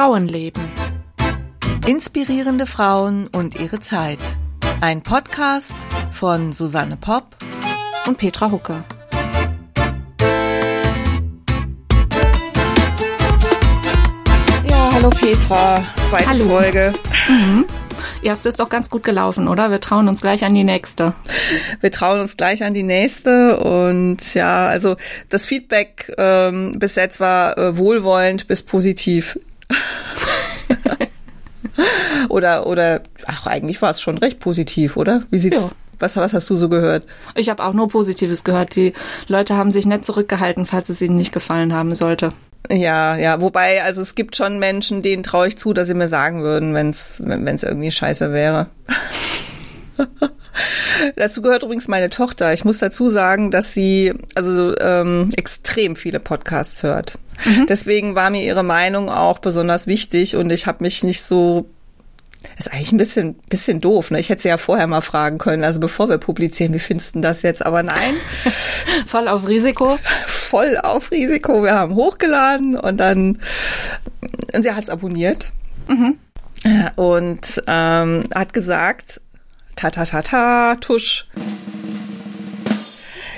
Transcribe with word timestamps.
Frauenleben. 0.00 0.62
Inspirierende 1.86 2.64
Frauen 2.64 3.26
und 3.36 3.60
ihre 3.60 3.80
Zeit. 3.80 4.18
Ein 4.80 5.02
Podcast 5.02 5.74
von 6.10 6.54
Susanne 6.54 6.96
Popp 6.96 7.36
und 8.06 8.16
Petra 8.16 8.50
Hucke. 8.50 8.82
Ja, 14.66 14.90
hallo 14.90 15.10
Petra, 15.10 15.84
zweite 16.04 16.30
hallo. 16.30 16.48
Folge. 16.48 16.94
Mhm. 17.28 17.66
Erste 18.22 18.48
ist 18.48 18.58
doch 18.58 18.70
ganz 18.70 18.88
gut 18.88 19.04
gelaufen, 19.04 19.48
oder? 19.48 19.70
Wir 19.70 19.82
trauen 19.82 20.08
uns 20.08 20.22
gleich 20.22 20.46
an 20.46 20.54
die 20.54 20.64
nächste. 20.64 21.12
Wir 21.82 21.90
trauen 21.90 22.20
uns 22.20 22.38
gleich 22.38 22.64
an 22.64 22.72
die 22.72 22.82
nächste 22.82 23.58
und 23.60 24.32
ja, 24.32 24.66
also 24.66 24.96
das 25.28 25.44
Feedback 25.44 26.10
ähm, 26.16 26.78
bis 26.78 26.94
jetzt 26.96 27.20
war 27.20 27.58
äh, 27.58 27.76
wohlwollend 27.76 28.46
bis 28.46 28.62
positiv. 28.62 29.38
oder 32.28 32.66
oder 32.66 33.02
ach 33.26 33.46
eigentlich 33.46 33.80
war 33.82 33.92
es 33.92 34.00
schon 34.00 34.18
recht 34.18 34.40
positiv, 34.40 34.96
oder? 34.96 35.22
Wie 35.30 35.38
sieht's? 35.38 35.62
Ja. 35.62 35.70
Was, 35.98 36.16
was 36.16 36.32
hast 36.32 36.48
du 36.48 36.56
so 36.56 36.70
gehört? 36.70 37.04
Ich 37.34 37.50
habe 37.50 37.62
auch 37.62 37.74
nur 37.74 37.88
Positives 37.88 38.42
gehört. 38.42 38.74
Die 38.74 38.94
Leute 39.28 39.56
haben 39.56 39.70
sich 39.70 39.84
nett 39.84 40.04
zurückgehalten, 40.04 40.64
falls 40.64 40.88
es 40.88 41.02
ihnen 41.02 41.16
nicht 41.16 41.30
gefallen 41.30 41.74
haben 41.74 41.94
sollte. 41.94 42.32
Ja, 42.70 43.16
ja, 43.16 43.40
wobei, 43.40 43.82
also 43.82 44.00
es 44.00 44.14
gibt 44.14 44.36
schon 44.36 44.58
Menschen, 44.58 45.02
denen 45.02 45.22
traue 45.22 45.48
ich 45.48 45.58
zu, 45.58 45.74
dass 45.74 45.88
sie 45.88 45.94
mir 45.94 46.08
sagen 46.08 46.42
würden, 46.42 46.72
wenn 46.72 46.90
es 46.90 47.20
wenn 47.24 47.46
es 47.48 47.64
irgendwie 47.64 47.90
scheiße 47.90 48.32
wäre. 48.32 48.68
dazu 51.16 51.42
gehört 51.42 51.62
übrigens 51.62 51.88
meine 51.88 52.10
Tochter. 52.10 52.52
Ich 52.52 52.64
muss 52.64 52.78
dazu 52.78 53.08
sagen, 53.08 53.50
dass 53.50 53.74
sie 53.74 54.12
also 54.34 54.76
ähm, 54.78 55.30
extrem 55.36 55.96
viele 55.96 56.20
Podcasts 56.20 56.82
hört. 56.82 57.18
Mhm. 57.44 57.66
Deswegen 57.66 58.14
war 58.14 58.30
mir 58.30 58.42
ihre 58.42 58.62
Meinung 58.62 59.08
auch 59.08 59.38
besonders 59.38 59.86
wichtig 59.86 60.36
und 60.36 60.50
ich 60.50 60.66
habe 60.66 60.84
mich 60.84 61.02
nicht 61.02 61.22
so 61.22 61.68
ist 62.58 62.72
eigentlich 62.72 62.92
ein 62.92 62.98
bisschen, 62.98 63.34
bisschen 63.48 63.80
doof. 63.80 64.10
Ne? 64.10 64.20
Ich 64.20 64.28
hätte 64.28 64.42
sie 64.42 64.48
ja 64.48 64.56
vorher 64.56 64.86
mal 64.86 65.00
fragen 65.00 65.38
können, 65.38 65.64
also 65.64 65.80
bevor 65.80 66.08
wir 66.08 66.18
publizieren, 66.18 66.72
wie 66.72 66.78
findest 66.78 67.14
du 67.14 67.20
das 67.20 67.42
jetzt? 67.42 67.64
Aber 67.64 67.82
nein. 67.82 68.14
Voll 69.06 69.28
auf 69.28 69.46
Risiko? 69.46 69.98
Voll 70.26 70.76
auf 70.78 71.10
Risiko. 71.10 71.62
Wir 71.62 71.74
haben 71.74 71.94
hochgeladen 71.94 72.76
und 72.76 72.98
dann, 72.98 73.40
und 74.52 74.62
sie 74.62 74.72
hat 74.72 74.84
es 74.84 74.90
abonniert. 74.90 75.52
Mhm. 75.88 76.18
Und 76.96 77.62
ähm, 77.66 78.24
hat 78.34 78.52
gesagt, 78.52 79.20
ta 79.80 79.90
ta 79.90 80.04
ta 80.04 80.20
ta, 80.20 80.76
tusch. 80.76 81.26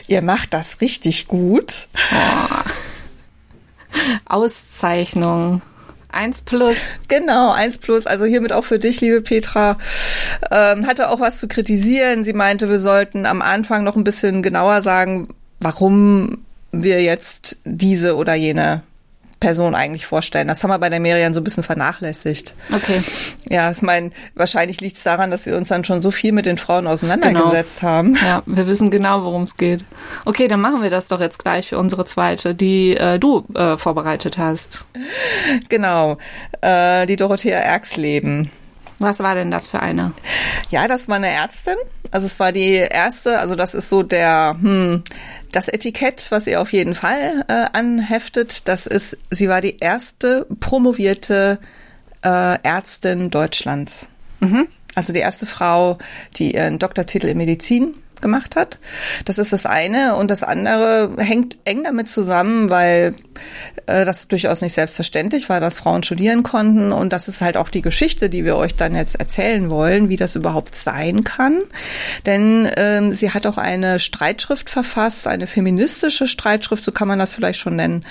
Ihr 0.08 0.22
macht 0.22 0.52
das 0.52 0.80
richtig 0.80 1.28
gut. 1.28 1.86
Oh. 2.12 2.56
Auszeichnung. 4.26 5.62
Eins 6.08 6.42
plus. 6.42 6.76
Genau, 7.08 7.52
eins 7.52 7.78
plus. 7.78 8.06
Also 8.06 8.24
hiermit 8.24 8.52
auch 8.52 8.64
für 8.64 8.80
dich, 8.80 9.00
liebe 9.00 9.22
Petra. 9.22 9.78
Ähm, 10.50 10.86
hatte 10.86 11.10
auch 11.10 11.20
was 11.20 11.38
zu 11.38 11.46
kritisieren. 11.46 12.24
Sie 12.24 12.32
meinte, 12.32 12.68
wir 12.68 12.80
sollten 12.80 13.24
am 13.24 13.40
Anfang 13.40 13.84
noch 13.84 13.96
ein 13.96 14.04
bisschen 14.04 14.42
genauer 14.42 14.82
sagen, 14.82 15.28
warum 15.60 16.44
wir 16.72 17.02
jetzt 17.02 17.56
diese 17.64 18.16
oder 18.16 18.34
jene 18.34 18.82
Person 19.42 19.74
eigentlich 19.74 20.06
vorstellen. 20.06 20.46
Das 20.46 20.62
haben 20.62 20.70
wir 20.70 20.78
bei 20.78 20.88
der 20.88 21.00
Merian 21.00 21.34
so 21.34 21.40
ein 21.40 21.44
bisschen 21.44 21.64
vernachlässigt. 21.64 22.54
Okay. 22.72 23.02
Ja, 23.48 23.72
ich 23.72 23.82
meine, 23.82 24.10
wahrscheinlich 24.36 24.80
liegt 24.80 24.96
es 24.98 25.02
daran, 25.02 25.32
dass 25.32 25.46
wir 25.46 25.56
uns 25.56 25.66
dann 25.66 25.82
schon 25.82 26.00
so 26.00 26.12
viel 26.12 26.30
mit 26.30 26.46
den 26.46 26.56
Frauen 26.56 26.86
auseinandergesetzt 26.86 27.80
genau. 27.80 27.92
haben. 27.92 28.18
Ja, 28.24 28.44
wir 28.46 28.68
wissen 28.68 28.90
genau, 28.90 29.24
worum 29.24 29.42
es 29.42 29.56
geht. 29.56 29.84
Okay, 30.24 30.46
dann 30.46 30.60
machen 30.60 30.80
wir 30.80 30.90
das 30.90 31.08
doch 31.08 31.20
jetzt 31.20 31.40
gleich 31.40 31.68
für 31.68 31.78
unsere 31.78 32.04
zweite, 32.04 32.54
die 32.54 32.96
äh, 32.96 33.18
du 33.18 33.44
äh, 33.54 33.76
vorbereitet 33.76 34.38
hast. 34.38 34.86
Genau, 35.68 36.18
äh, 36.60 37.04
die 37.06 37.16
Dorothea 37.16 37.58
Erxleben. 37.58 38.48
Was 39.02 39.18
war 39.18 39.34
denn 39.34 39.50
das 39.50 39.68
für 39.68 39.80
eine? 39.80 40.12
Ja, 40.70 40.88
das 40.88 41.08
war 41.08 41.16
eine 41.16 41.28
Ärztin. 41.28 41.76
Also 42.10 42.26
es 42.26 42.38
war 42.40 42.52
die 42.52 42.74
erste, 42.74 43.38
also 43.38 43.56
das 43.56 43.74
ist 43.74 43.88
so 43.88 44.02
der, 44.02 44.56
hm, 44.60 45.02
das 45.50 45.68
Etikett, 45.68 46.28
was 46.30 46.46
ihr 46.46 46.60
auf 46.60 46.72
jeden 46.72 46.94
Fall 46.94 47.44
äh, 47.48 47.66
anheftet, 47.72 48.68
das 48.68 48.86
ist, 48.86 49.18
sie 49.30 49.48
war 49.48 49.60
die 49.60 49.78
erste 49.78 50.46
promovierte 50.60 51.58
äh, 52.24 52.62
Ärztin 52.62 53.30
Deutschlands. 53.30 54.08
Mhm. 54.40 54.68
Also 54.94 55.12
die 55.12 55.20
erste 55.20 55.46
Frau, 55.46 55.98
die 56.36 56.54
ihren 56.54 56.78
Doktortitel 56.78 57.26
in 57.26 57.38
Medizin 57.38 57.94
gemacht 58.22 58.56
hat. 58.56 58.78
Das 59.24 59.38
ist 59.38 59.52
das 59.52 59.66
eine. 59.66 60.16
Und 60.16 60.30
das 60.30 60.42
andere 60.42 61.12
hängt 61.18 61.58
eng 61.64 61.84
damit 61.84 62.08
zusammen, 62.08 62.70
weil 62.70 63.14
äh, 63.86 64.04
das 64.04 64.28
durchaus 64.28 64.62
nicht 64.62 64.72
selbstverständlich 64.72 65.48
war, 65.48 65.60
dass 65.60 65.78
Frauen 65.78 66.02
studieren 66.02 66.42
konnten. 66.42 66.92
Und 66.92 67.12
das 67.12 67.28
ist 67.28 67.40
halt 67.40 67.56
auch 67.56 67.68
die 67.68 67.82
Geschichte, 67.82 68.30
die 68.30 68.44
wir 68.44 68.56
euch 68.56 68.74
dann 68.74 68.94
jetzt 68.94 69.16
erzählen 69.16 69.68
wollen, 69.70 70.08
wie 70.08 70.16
das 70.16 70.36
überhaupt 70.36 70.74
sein 70.74 71.24
kann. 71.24 71.62
Denn 72.26 72.70
ähm, 72.76 73.12
sie 73.12 73.30
hat 73.30 73.46
auch 73.46 73.58
eine 73.58 73.98
Streitschrift 73.98 74.70
verfasst, 74.70 75.26
eine 75.26 75.46
feministische 75.46 76.26
Streitschrift, 76.26 76.84
so 76.84 76.92
kann 76.92 77.08
man 77.08 77.18
das 77.18 77.34
vielleicht 77.34 77.58
schon 77.58 77.76
nennen, 77.76 78.04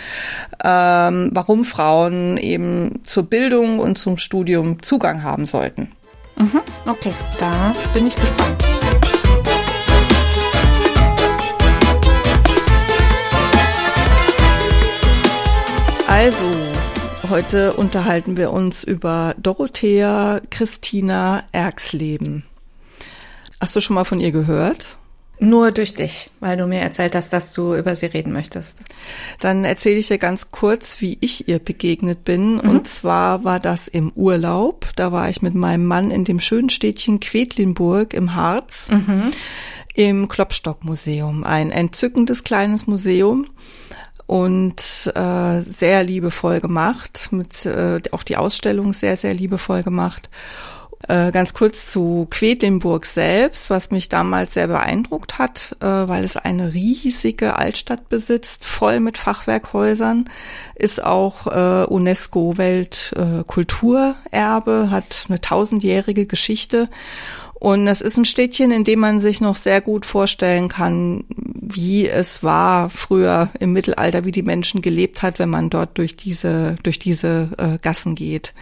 ähm, 0.64 1.30
warum 1.34 1.64
Frauen 1.64 2.38
eben 2.38 3.00
zur 3.04 3.24
Bildung 3.24 3.80
und 3.80 3.98
zum 3.98 4.18
Studium 4.18 4.82
Zugang 4.84 5.24
haben 5.24 5.46
sollten. 5.46 5.92
Mhm, 6.36 6.62
okay, 6.86 7.14
da 7.40 7.74
bin 7.94 8.08
ich 8.08 8.16
gespannt. 8.16 8.81
Also, 16.12 16.46
heute 17.30 17.72
unterhalten 17.72 18.36
wir 18.36 18.52
uns 18.52 18.84
über 18.84 19.34
Dorothea 19.38 20.42
Christina 20.50 21.44
Erxleben. 21.54 22.44
Hast 23.62 23.78
du 23.78 23.80
schon 23.80 23.94
mal 23.94 24.04
von 24.04 24.20
ihr 24.20 24.34
gehört? 24.34 24.98
Nur 25.40 25.72
durch 25.72 25.94
dich, 25.94 26.30
weil 26.42 26.58
du 26.58 26.68
mir 26.68 26.82
erzählt 26.82 27.16
hast, 27.16 27.32
dass 27.32 27.54
du 27.54 27.76
über 27.76 27.96
sie 27.96 28.08
reden 28.08 28.34
möchtest. 28.34 28.82
Dann 29.40 29.64
erzähle 29.64 30.00
ich 30.00 30.10
dir 30.10 30.18
ganz 30.18 30.52
kurz, 30.52 31.00
wie 31.00 31.18
ich 31.22 31.48
ihr 31.48 31.60
begegnet 31.60 32.26
bin. 32.26 32.56
Mhm. 32.56 32.60
Und 32.60 32.90
zwar 32.90 33.46
war 33.46 33.60
das 33.60 33.88
im 33.88 34.12
Urlaub. 34.12 34.90
Da 34.98 35.14
war 35.14 35.30
ich 35.30 35.42
mit 35.42 35.56
meinem 35.56 35.86
Mann 35.86 36.12
in 36.12 36.26
dem 36.26 36.42
schönen 36.42 36.70
Städtchen 36.70 37.22
Quedlinburg 37.22 38.14
im 38.14 38.36
Harz. 38.36 38.90
Mhm. 38.92 39.32
Im 39.96 40.28
Klopstock-Museum. 40.28 41.46
Ein 41.46 41.72
entzückendes 41.72 42.44
kleines 42.44 42.86
Museum 42.86 43.48
und 44.32 45.12
äh, 45.14 45.60
sehr 45.60 46.06
liebevoll 46.06 46.62
gemacht, 46.62 47.28
mit 47.32 47.66
äh, 47.66 48.00
auch 48.12 48.24
die 48.24 48.38
Ausstellung 48.38 48.94
sehr, 48.94 49.18
sehr 49.18 49.34
liebevoll 49.34 49.84
gemacht. 49.84 50.30
Äh, 51.10 51.34
ganz 51.34 51.54
kurz 51.54 51.92
zu 51.92 52.28
Quedlinburg 52.30 53.06
selbst, 53.06 53.70
was 53.70 53.92
mich 53.92 54.08
damals 54.08 54.54
sehr 54.54 54.68
beeindruckt 54.68 55.38
hat, 55.38 55.76
äh, 55.82 55.86
weil 55.86 56.24
es 56.24 56.38
eine 56.38 56.74
riesige 56.74 57.58
Altstadt 57.58 58.08
besitzt, 58.08 58.64
voll 58.64 59.02
mit 59.02 59.18
Fachwerkhäusern, 59.18 60.30
ist 60.76 61.04
auch 61.04 61.48
äh, 61.48 61.84
UNESCO 61.88 62.58
Weltkulturerbe, 62.58 64.92
hat 64.92 65.26
eine 65.28 65.42
tausendjährige 65.42 66.26
Geschichte 66.26 66.88
und 67.62 67.88
es 67.88 68.02
ist 68.02 68.18
ein 68.18 68.26
Städtchen, 68.26 68.72
in 68.72 68.84
dem 68.84 69.00
man 69.00 69.20
sich 69.20 69.40
noch 69.40 69.56
sehr 69.56 69.82
gut 69.82 70.08
vorstellen 70.08 70.68
kann, 70.68 71.26
wie 71.30 72.10
es 72.10 72.42
war 72.42 72.90
früher 72.90 73.52
im 73.60 73.72
Mittelalter, 73.72 74.26
wie 74.26 74.32
die 74.32 74.42
Menschen 74.42 74.82
gelebt 74.82 75.22
hat, 75.22 75.38
wenn 75.38 75.52
man 75.52 75.70
dort 75.70 75.96
durch 76.00 76.16
diese, 76.16 76.76
durch 76.82 76.98
diese 76.98 77.50
äh, 77.60 77.78
Gassen 77.80 78.16
geht. 78.16 78.56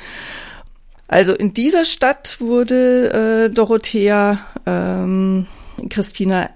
Also 1.08 1.34
in 1.34 1.54
dieser 1.54 1.86
Stadt 1.86 2.42
wurde 2.42 3.46
äh, 3.46 3.50
Dorothea 3.50 4.40
ähm, 4.66 5.48
Christina 5.90 6.50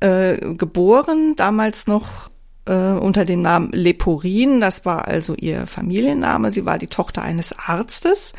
äh, 0.00 0.36
geboren, 0.56 1.34
damals 1.36 1.86
noch 1.86 2.28
äh, 2.66 2.92
unter 2.92 3.24
dem 3.24 3.42
Namen 3.42 3.70
Leporin. 3.72 4.60
Das 4.60 4.84
war 4.84 5.08
also 5.08 5.34
ihr 5.34 5.66
Familienname. 5.66 6.50
Sie 6.50 6.66
war 6.66 6.78
die 6.78 6.86
Tochter 6.86 7.22
eines 7.22 7.58
Arztes 7.58 8.32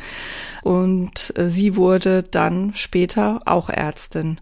und 0.62 1.32
äh, 1.36 1.48
sie 1.48 1.76
wurde 1.76 2.22
dann 2.22 2.72
später 2.74 3.40
auch 3.44 3.70
Ärztin 3.70 4.38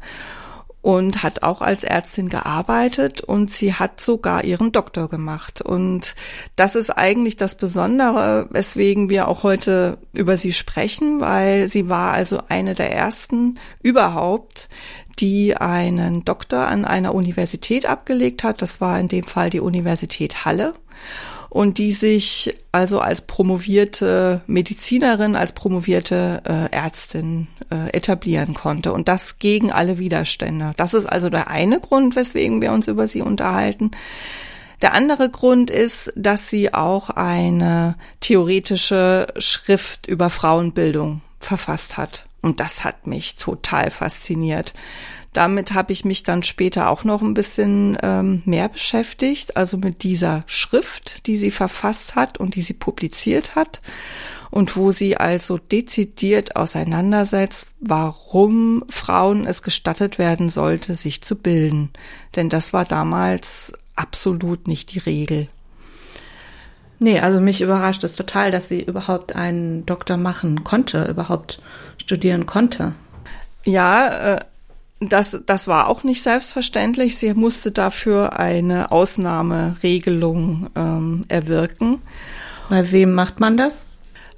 und 0.84 1.22
hat 1.22 1.42
auch 1.42 1.62
als 1.62 1.82
Ärztin 1.82 2.28
gearbeitet 2.28 3.22
und 3.22 3.50
sie 3.50 3.72
hat 3.72 4.02
sogar 4.02 4.44
ihren 4.44 4.70
Doktor 4.70 5.08
gemacht. 5.08 5.62
Und 5.62 6.14
das 6.56 6.74
ist 6.74 6.90
eigentlich 6.90 7.36
das 7.36 7.54
Besondere, 7.54 8.48
weswegen 8.50 9.08
wir 9.08 9.28
auch 9.28 9.44
heute 9.44 9.96
über 10.12 10.36
sie 10.36 10.52
sprechen, 10.52 11.22
weil 11.22 11.68
sie 11.68 11.88
war 11.88 12.12
also 12.12 12.40
eine 12.50 12.74
der 12.74 12.92
ersten 12.92 13.54
überhaupt, 13.82 14.68
die 15.20 15.56
einen 15.56 16.26
Doktor 16.26 16.66
an 16.66 16.84
einer 16.84 17.14
Universität 17.14 17.86
abgelegt 17.86 18.44
hat. 18.44 18.60
Das 18.60 18.82
war 18.82 19.00
in 19.00 19.08
dem 19.08 19.24
Fall 19.24 19.48
die 19.48 19.60
Universität 19.60 20.44
Halle 20.44 20.74
und 21.54 21.78
die 21.78 21.92
sich 21.92 22.58
also 22.72 22.98
als 22.98 23.22
promovierte 23.22 24.40
Medizinerin, 24.48 25.36
als 25.36 25.52
promovierte 25.52 26.42
äh, 26.44 26.74
Ärztin 26.74 27.46
äh, 27.70 27.90
etablieren 27.90 28.54
konnte 28.54 28.92
und 28.92 29.06
das 29.06 29.38
gegen 29.38 29.70
alle 29.70 29.98
Widerstände. 29.98 30.72
Das 30.76 30.94
ist 30.94 31.06
also 31.06 31.30
der 31.30 31.46
eine 31.46 31.78
Grund, 31.78 32.16
weswegen 32.16 32.60
wir 32.60 32.72
uns 32.72 32.88
über 32.88 33.06
sie 33.06 33.22
unterhalten. 33.22 33.92
Der 34.82 34.94
andere 34.94 35.30
Grund 35.30 35.70
ist, 35.70 36.12
dass 36.16 36.50
sie 36.50 36.74
auch 36.74 37.08
eine 37.10 37.94
theoretische 38.18 39.28
Schrift 39.38 40.08
über 40.08 40.30
Frauenbildung 40.30 41.20
verfasst 41.38 41.96
hat. 41.96 42.26
Und 42.42 42.58
das 42.58 42.82
hat 42.82 43.06
mich 43.06 43.36
total 43.36 43.92
fasziniert. 43.92 44.74
Damit 45.34 45.74
habe 45.74 45.92
ich 45.92 46.04
mich 46.04 46.22
dann 46.22 46.42
später 46.42 46.88
auch 46.88 47.04
noch 47.04 47.20
ein 47.20 47.34
bisschen 47.34 47.98
ähm, 48.02 48.42
mehr 48.46 48.68
beschäftigt, 48.68 49.56
also 49.56 49.76
mit 49.76 50.02
dieser 50.02 50.42
Schrift, 50.46 51.26
die 51.26 51.36
sie 51.36 51.50
verfasst 51.50 52.14
hat 52.14 52.38
und 52.38 52.54
die 52.54 52.62
sie 52.62 52.72
publiziert 52.72 53.56
hat 53.56 53.82
und 54.50 54.76
wo 54.76 54.92
sie 54.92 55.16
also 55.16 55.58
dezidiert 55.58 56.54
auseinandersetzt, 56.54 57.70
warum 57.80 58.84
Frauen 58.88 59.46
es 59.46 59.62
gestattet 59.62 60.18
werden 60.18 60.48
sollte, 60.48 60.94
sich 60.94 61.22
zu 61.22 61.34
bilden. 61.34 61.90
Denn 62.36 62.48
das 62.48 62.72
war 62.72 62.84
damals 62.84 63.72
absolut 63.96 64.68
nicht 64.68 64.94
die 64.94 65.00
Regel. 65.00 65.48
Nee, 67.00 67.18
also 67.18 67.40
mich 67.40 67.60
überrascht 67.60 68.04
es 68.04 68.14
total, 68.14 68.52
dass 68.52 68.68
sie 68.68 68.82
überhaupt 68.82 69.34
einen 69.34 69.84
Doktor 69.86 70.16
machen 70.16 70.62
konnte, 70.62 71.04
überhaupt 71.06 71.60
studieren 71.98 72.46
konnte. 72.46 72.94
Ja, 73.64 74.36
äh, 74.36 74.40
das, 75.00 75.42
das 75.46 75.68
war 75.68 75.88
auch 75.88 76.02
nicht 76.04 76.22
selbstverständlich. 76.22 77.16
Sie 77.16 77.34
musste 77.34 77.72
dafür 77.72 78.38
eine 78.38 78.90
Ausnahmeregelung 78.90 80.70
ähm, 80.76 81.22
erwirken. 81.28 82.00
Bei 82.70 82.90
wem 82.90 83.12
macht 83.12 83.40
man 83.40 83.56
das? 83.56 83.86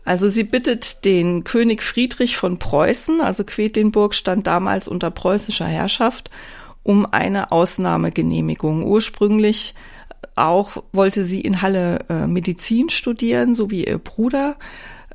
Also 0.05 0.29
sie 0.29 0.44
bittet 0.44 1.05
den 1.05 1.43
König 1.43 1.82
Friedrich 1.82 2.37
von 2.37 2.58
Preußen, 2.58 3.20
also 3.20 3.43
Quedlinburg 3.43 4.14
stand 4.14 4.47
damals 4.47 4.87
unter 4.87 5.11
preußischer 5.11 5.67
Herrschaft, 5.67 6.31
um 6.85 7.06
eine 7.06 7.50
Ausnahmegenehmigung. 7.50 8.85
Ursprünglich 8.85 9.75
auch 10.37 10.85
wollte 10.93 11.25
sie 11.25 11.41
in 11.41 11.61
Halle 11.61 12.05
äh, 12.09 12.29
Medizin 12.29 12.88
studieren, 12.88 13.56
so 13.56 13.70
wie 13.70 13.85
ihr 13.85 13.99
Bruder. 13.99 14.56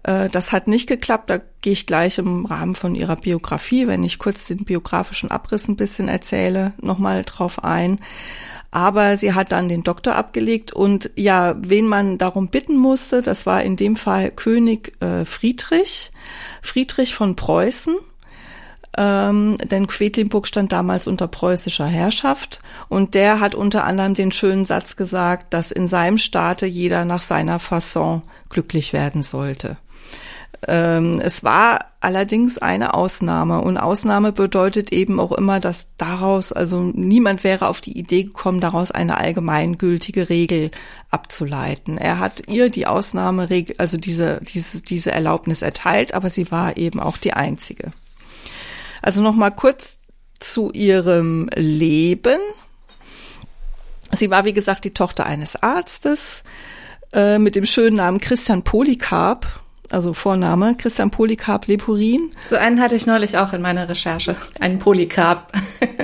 Äh, 0.03 0.29
das 0.29 0.51
hat 0.51 0.67
nicht 0.67 0.87
geklappt. 0.87 1.29
Da 1.29 1.39
gehe 1.61 1.73
ich 1.73 1.85
gleich 1.85 2.17
im 2.17 2.45
Rahmen 2.45 2.73
von 2.73 2.95
ihrer 2.95 3.15
Biografie, 3.15 3.87
wenn 3.87 4.03
ich 4.03 4.19
kurz 4.19 4.45
den 4.45 4.65
biografischen 4.65 5.31
Abriss 5.31 5.67
ein 5.67 5.75
bisschen 5.75 6.07
erzähle, 6.07 6.73
nochmal 6.81 7.23
drauf 7.23 7.63
ein. 7.63 7.99
Aber 8.71 9.17
sie 9.17 9.33
hat 9.33 9.51
dann 9.51 9.67
den 9.67 9.83
Doktor 9.83 10.15
abgelegt 10.15 10.71
und 10.71 11.11
ja, 11.17 11.55
wen 11.59 11.87
man 11.87 12.17
darum 12.17 12.47
bitten 12.47 12.77
musste, 12.77 13.21
das 13.21 13.45
war 13.45 13.61
in 13.63 13.75
dem 13.75 13.97
Fall 13.97 14.31
König 14.31 14.93
äh, 15.01 15.25
Friedrich, 15.25 16.11
Friedrich 16.61 17.13
von 17.13 17.35
Preußen. 17.35 17.97
Ähm, 18.97 19.57
denn 19.57 19.87
Quedlinburg 19.87 20.47
stand 20.47 20.71
damals 20.71 21.07
unter 21.07 21.27
preußischer 21.27 21.85
Herrschaft 21.85 22.61
und 22.89 23.13
der 23.13 23.39
hat 23.39 23.55
unter 23.55 23.85
anderem 23.85 24.15
den 24.15 24.33
schönen 24.33 24.65
Satz 24.65 24.97
gesagt, 24.97 25.53
dass 25.53 25.71
in 25.71 25.87
seinem 25.87 26.17
Staate 26.17 26.65
jeder 26.65 27.05
nach 27.05 27.21
seiner 27.21 27.59
Fasson 27.59 28.21
glücklich 28.49 28.91
werden 28.91 29.23
sollte. 29.23 29.77
Ähm, 30.67 31.19
es 31.21 31.43
war 31.43 31.85
allerdings 32.01 32.59
eine 32.59 32.93
Ausnahme 32.93 33.61
und 33.61 33.77
Ausnahme 33.77 34.31
bedeutet 34.31 34.91
eben 34.91 35.19
auch 35.19 35.31
immer, 35.31 35.59
dass 35.59 35.95
daraus, 35.97 36.51
also 36.51 36.81
niemand 36.81 37.43
wäre 37.43 37.67
auf 37.67 37.81
die 37.81 37.97
Idee 37.97 38.23
gekommen, 38.23 38.59
daraus 38.59 38.91
eine 38.91 39.17
allgemeingültige 39.17 40.29
Regel 40.29 40.71
abzuleiten. 41.09 41.97
Er 41.97 42.19
hat 42.19 42.47
ihr 42.47 42.69
die 42.69 42.85
Ausnahmeregel, 42.85 43.75
also 43.79 43.97
diese, 43.97 44.39
diese, 44.41 44.81
diese 44.81 45.11
Erlaubnis 45.11 45.63
erteilt, 45.63 46.13
aber 46.13 46.29
sie 46.29 46.51
war 46.51 46.77
eben 46.77 46.99
auch 46.99 47.17
die 47.17 47.33
einzige. 47.33 47.91
Also 49.01 49.23
nochmal 49.23 49.51
kurz 49.51 49.97
zu 50.39 50.71
ihrem 50.71 51.49
Leben. 51.55 52.39
Sie 54.11 54.29
war, 54.29 54.45
wie 54.45 54.53
gesagt, 54.53 54.85
die 54.85 54.93
Tochter 54.93 55.25
eines 55.25 55.55
Arztes 55.55 56.43
äh, 57.13 57.39
mit 57.39 57.55
dem 57.55 57.65
schönen 57.65 57.97
Namen 57.97 58.19
Christian 58.19 58.63
Polycarp 58.63 59.60
also 59.93 60.13
Vorname, 60.13 60.75
Christian 60.75 61.11
Polycarp 61.11 61.67
Lepurin. 61.67 62.31
So 62.45 62.55
einen 62.55 62.79
hatte 62.79 62.95
ich 62.95 63.05
neulich 63.05 63.37
auch 63.37 63.53
in 63.53 63.61
meiner 63.61 63.87
Recherche, 63.89 64.35
einen 64.59 64.79
Polycarp. 64.79 65.51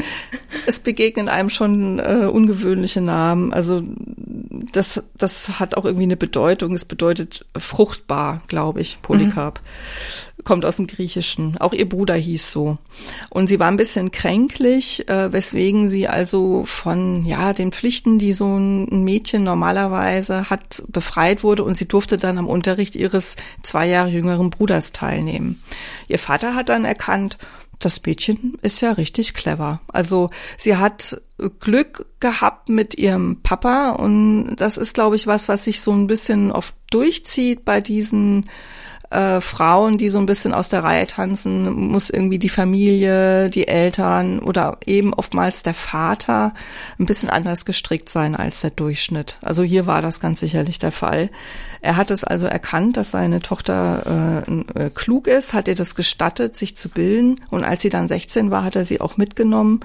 es 0.65 0.79
begegnen 0.79 1.29
einem 1.29 1.49
schon 1.49 1.99
äh, 1.99 2.29
ungewöhnliche 2.31 3.01
Namen. 3.01 3.53
Also 3.53 3.81
das, 4.71 5.01
das 5.17 5.59
hat 5.59 5.75
auch 5.75 5.85
irgendwie 5.85 6.03
eine 6.03 6.17
Bedeutung. 6.17 6.73
Es 6.73 6.85
bedeutet 6.85 7.45
fruchtbar, 7.57 8.41
glaube 8.47 8.81
ich, 8.81 9.01
Polycarp. 9.01 9.59
Mhm 9.59 10.26
kommt 10.47 10.63
aus 10.63 10.77
dem 10.77 10.87
Griechischen. 10.87 11.57
Auch 11.57 11.73
ihr 11.73 11.89
Bruder 11.89 12.15
hieß 12.15 12.53
so. 12.53 12.77
Und 13.29 13.47
sie 13.47 13.59
war 13.59 13.67
ein 13.67 13.75
bisschen 13.75 14.11
kränklich, 14.11 15.09
äh, 15.09 15.33
weswegen 15.33 15.89
sie 15.89 16.07
also 16.07 16.63
von 16.63 17.25
ja 17.25 17.51
den 17.51 17.73
Pflichten, 17.73 18.17
die 18.17 18.31
so 18.31 18.57
ein 18.57 19.03
Mädchen 19.03 19.43
normalerweise 19.43 20.49
hat, 20.49 20.83
befreit 20.87 21.43
wurde 21.43 21.65
und 21.65 21.77
sie 21.77 21.89
durfte 21.89 22.15
dann 22.15 22.37
am 22.37 22.47
Unterricht 22.47 22.95
ihres 22.95 23.35
zwei 23.61 23.87
Jahre 23.89 24.07
jüngeren 24.07 24.49
Bruders 24.49 24.93
teilnehmen. 24.93 25.61
Ihr 26.07 26.17
Vater 26.17 26.55
hat 26.55 26.69
dann 26.69 26.85
erkannt, 26.85 27.37
das 27.79 28.01
Mädchen 28.05 28.57
ist 28.61 28.79
ja 28.79 28.93
richtig 28.93 29.33
clever. 29.33 29.81
Also 29.89 30.29
sie 30.57 30.77
hat 30.77 31.21
Glück 31.59 32.05
gehabt 32.21 32.69
mit 32.69 32.97
ihrem 32.97 33.41
Papa 33.43 33.89
und 33.89 34.55
das 34.55 34.77
ist, 34.77 34.93
glaube 34.93 35.17
ich, 35.17 35.27
was, 35.27 35.49
was 35.49 35.65
sich 35.65 35.81
so 35.81 35.91
ein 35.91 36.07
bisschen 36.07 36.53
oft 36.53 36.73
durchzieht 36.89 37.65
bei 37.65 37.81
diesen 37.81 38.45
äh, 39.09 39.39
Frauen, 39.41 39.97
die 39.97 40.09
so 40.09 40.19
ein 40.19 40.25
bisschen 40.25 40.53
aus 40.53 40.69
der 40.69 40.83
Reihe 40.83 41.07
tanzen, 41.07 41.71
muss 41.71 42.09
irgendwie 42.09 42.39
die 42.39 42.49
Familie, 42.49 43.49
die 43.49 43.67
Eltern 43.67 44.39
oder 44.39 44.77
eben 44.85 45.13
oftmals 45.13 45.63
der 45.63 45.73
Vater 45.73 46.53
ein 46.99 47.05
bisschen 47.05 47.29
anders 47.29 47.65
gestrickt 47.65 48.09
sein 48.09 48.35
als 48.35 48.61
der 48.61 48.71
Durchschnitt. 48.71 49.37
Also 49.41 49.63
hier 49.63 49.85
war 49.85 50.01
das 50.01 50.19
ganz 50.19 50.39
sicherlich 50.39 50.79
der 50.79 50.91
Fall. 50.91 51.29
Er 51.81 51.95
hat 51.95 52.11
es 52.11 52.23
also 52.23 52.47
erkannt, 52.47 52.97
dass 52.97 53.11
seine 53.11 53.41
Tochter 53.41 54.43
äh, 54.47 54.85
äh 54.85 54.89
klug 54.89 55.27
ist, 55.27 55.53
hat 55.53 55.67
ihr 55.67 55.75
das 55.75 55.95
gestattet, 55.95 56.57
sich 56.57 56.75
zu 56.75 56.89
bilden 56.89 57.39
und 57.49 57.63
als 57.63 57.81
sie 57.81 57.89
dann 57.89 58.07
16 58.07 58.51
war, 58.51 58.63
hat 58.63 58.75
er 58.75 58.83
sie 58.83 58.99
auch 58.99 59.17
mitgenommen 59.17 59.79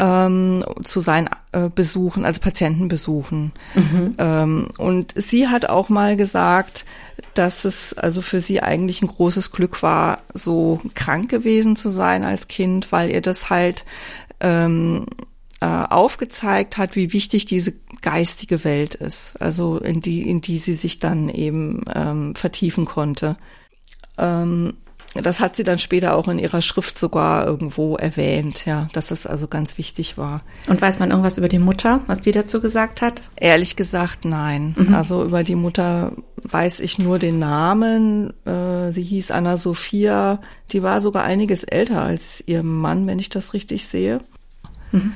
ähm, 0.00 0.64
zu 0.82 1.00
seinen 1.00 1.28
äh, 1.52 1.68
Besuchen, 1.68 2.24
also 2.24 2.40
Patientenbesuchen. 2.40 3.52
Mhm. 3.74 4.14
Ähm, 4.18 4.68
und 4.78 5.12
sie 5.14 5.48
hat 5.48 5.68
auch 5.68 5.90
mal 5.90 6.16
gesagt, 6.16 6.86
dass 7.34 7.66
es 7.66 7.92
also 7.92 8.22
für 8.22 8.40
sie 8.40 8.62
eigentlich 8.62 9.02
ein 9.02 9.08
großes 9.08 9.52
Glück 9.52 9.82
war, 9.82 10.22
so 10.32 10.80
krank 10.94 11.30
gewesen 11.30 11.76
zu 11.76 11.90
sein 11.90 12.24
als 12.24 12.48
Kind, 12.48 12.92
weil 12.92 13.10
ihr 13.10 13.20
das 13.20 13.50
halt 13.50 13.84
ähm, 14.40 15.04
äh, 15.60 15.66
aufgezeigt 15.66 16.78
hat, 16.78 16.96
wie 16.96 17.12
wichtig 17.12 17.44
diese 17.44 17.74
geistige 18.00 18.64
Welt 18.64 18.94
ist, 18.94 19.34
also 19.38 19.76
in 19.76 20.00
die, 20.00 20.28
in 20.28 20.40
die 20.40 20.56
sie 20.56 20.72
sich 20.72 20.98
dann 20.98 21.28
eben 21.28 21.84
ähm, 21.94 22.34
vertiefen 22.34 22.86
konnte. 22.86 23.36
Ähm, 24.16 24.78
das 25.14 25.40
hat 25.40 25.56
sie 25.56 25.64
dann 25.64 25.78
später 25.78 26.14
auch 26.14 26.28
in 26.28 26.38
ihrer 26.38 26.62
Schrift 26.62 26.96
sogar 26.96 27.46
irgendwo 27.46 27.96
erwähnt, 27.96 28.64
ja, 28.64 28.88
dass 28.92 29.10
es 29.10 29.26
also 29.26 29.48
ganz 29.48 29.76
wichtig 29.76 30.16
war. 30.16 30.42
Und 30.68 30.80
weiß 30.80 31.00
man 31.00 31.10
irgendwas 31.10 31.36
über 31.36 31.48
die 31.48 31.58
Mutter, 31.58 32.00
was 32.06 32.20
die 32.20 32.30
dazu 32.30 32.60
gesagt 32.60 33.02
hat? 33.02 33.22
Ehrlich 33.36 33.74
gesagt, 33.74 34.24
nein. 34.24 34.74
Mhm. 34.78 34.94
Also 34.94 35.24
über 35.24 35.42
die 35.42 35.56
Mutter 35.56 36.12
weiß 36.44 36.80
ich 36.80 36.98
nur 36.98 37.18
den 37.18 37.40
Namen. 37.40 38.32
Äh, 38.46 38.92
sie 38.92 39.02
hieß 39.02 39.32
Anna 39.32 39.56
Sophia. 39.56 40.40
Die 40.72 40.82
war 40.82 41.00
sogar 41.00 41.24
einiges 41.24 41.64
älter 41.64 42.02
als 42.02 42.44
ihr 42.46 42.62
Mann, 42.62 43.06
wenn 43.08 43.18
ich 43.18 43.30
das 43.30 43.52
richtig 43.52 43.86
sehe. 43.86 44.20
Mhm. 44.92 45.12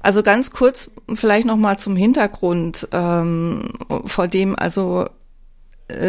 Also 0.00 0.22
ganz 0.22 0.50
kurz 0.50 0.90
vielleicht 1.14 1.46
noch 1.46 1.56
mal 1.56 1.78
zum 1.78 1.96
Hintergrund, 1.96 2.88
ähm, 2.92 3.70
vor 4.04 4.28
dem 4.28 4.56
also 4.56 5.08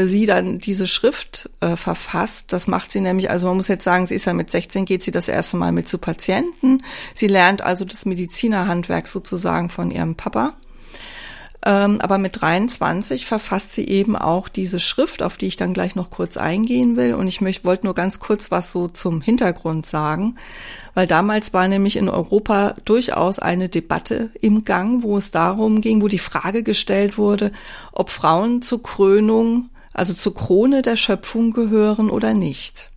sie 0.06 0.26
dann 0.26 0.60
diese 0.60 0.88
Schrift 0.88 1.50
äh, 1.60 1.76
verfasst. 1.76 2.52
Das 2.54 2.68
macht 2.68 2.92
sie 2.92 3.02
nämlich, 3.02 3.30
also 3.30 3.48
man 3.48 3.58
muss 3.58 3.68
jetzt 3.68 3.84
sagen, 3.84 4.08
sie 4.08 4.16
ist 4.16 4.26
ja 4.26 4.34
mit 4.34 4.50
16, 4.50 4.86
geht 4.86 5.04
sie 5.04 5.12
das 5.12 5.28
erste 5.28 5.58
Mal 5.58 5.72
mit 5.72 5.88
zu 5.88 5.98
Patienten. 5.98 6.84
Sie 7.14 7.28
lernt 7.28 7.62
also 7.62 7.86
das 7.86 8.06
Medizinerhandwerk 8.06 9.08
sozusagen 9.08 9.70
von 9.70 9.92
ihrem 9.92 10.16
Papa. 10.16 10.56
Ähm, 11.68 12.00
aber 12.00 12.18
mit 12.18 12.40
23 12.40 13.26
verfasst 13.26 13.74
sie 13.74 13.86
eben 13.86 14.16
auch 14.16 14.48
diese 14.48 14.80
Schrift, 14.80 15.22
auf 15.22 15.36
die 15.36 15.48
ich 15.48 15.58
dann 15.58 15.74
gleich 15.74 15.98
noch 15.98 16.10
kurz 16.10 16.38
eingehen 16.38 16.96
will. 16.96 17.14
Und 17.14 17.28
ich 17.28 17.42
möchte, 17.42 17.66
wollte 17.66 17.88
nur 17.88 17.94
ganz 17.94 18.22
kurz 18.22 18.52
was 18.52 18.72
so 18.72 18.88
zum 18.88 19.20
Hintergrund 19.20 19.86
sagen, 19.86 20.38
weil 20.94 21.08
damals 21.08 21.54
war 21.54 21.68
nämlich 21.68 21.98
in 21.98 22.08
Europa 22.08 22.76
durchaus 22.86 23.40
eine 23.40 23.68
Debatte 23.68 24.30
im 24.40 24.64
Gang, 24.64 25.04
wo 25.04 25.18
es 25.18 25.32
darum 25.32 25.82
ging, 25.82 26.02
wo 26.02 26.08
die 26.08 26.20
Frage 26.20 26.64
gestellt 26.64 27.18
wurde, 27.18 27.52
ob 27.92 28.12
Frauen 28.12 28.62
zur 28.62 28.82
Krönung, 28.82 29.70
also 29.92 30.14
zur 30.14 30.36
Krone 30.36 30.84
der 30.84 30.96
Schöpfung 30.96 31.52
gehören 31.52 32.10
oder 32.10 32.34
nicht. 32.34 32.92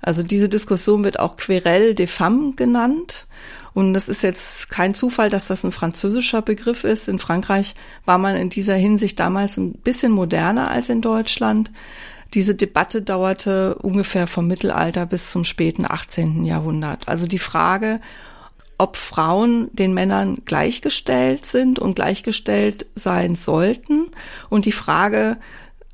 Also 0.00 0.22
diese 0.22 0.48
Diskussion 0.48 1.04
wird 1.04 1.20
auch 1.20 1.36
Querelle 1.36 1.94
des 1.94 2.10
Femmes 2.10 2.56
genannt. 2.56 3.26
Und 3.74 3.94
das 3.94 4.08
ist 4.08 4.22
jetzt 4.22 4.68
kein 4.68 4.94
Zufall, 4.94 5.28
dass 5.28 5.46
das 5.46 5.64
ein 5.64 5.72
französischer 5.72 6.42
Begriff 6.42 6.84
ist. 6.84 7.08
In 7.08 7.18
Frankreich 7.18 7.74
war 8.04 8.18
man 8.18 8.36
in 8.36 8.50
dieser 8.50 8.74
Hinsicht 8.74 9.18
damals 9.18 9.56
ein 9.56 9.72
bisschen 9.72 10.12
moderner 10.12 10.70
als 10.70 10.88
in 10.88 11.00
Deutschland. 11.00 11.70
Diese 12.34 12.54
Debatte 12.54 13.02
dauerte 13.02 13.76
ungefähr 13.76 14.26
vom 14.26 14.46
Mittelalter 14.46 15.06
bis 15.06 15.30
zum 15.30 15.44
späten 15.44 15.86
18. 15.88 16.44
Jahrhundert. 16.44 17.08
Also 17.08 17.26
die 17.26 17.38
Frage, 17.38 18.00
ob 18.78 18.96
Frauen 18.96 19.68
den 19.72 19.94
Männern 19.94 20.38
gleichgestellt 20.44 21.46
sind 21.46 21.78
und 21.78 21.94
gleichgestellt 21.94 22.86
sein 22.94 23.34
sollten 23.34 24.10
und 24.48 24.64
die 24.64 24.72
Frage 24.72 25.36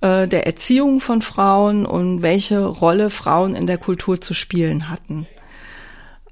äh, 0.00 0.28
der 0.28 0.46
Erziehung 0.46 1.00
von 1.00 1.22
Frauen 1.22 1.86
und 1.86 2.22
welche 2.22 2.64
Rolle 2.64 3.10
Frauen 3.10 3.54
in 3.54 3.66
der 3.66 3.78
Kultur 3.78 4.20
zu 4.20 4.32
spielen 4.32 4.88
hatten. 4.88 5.26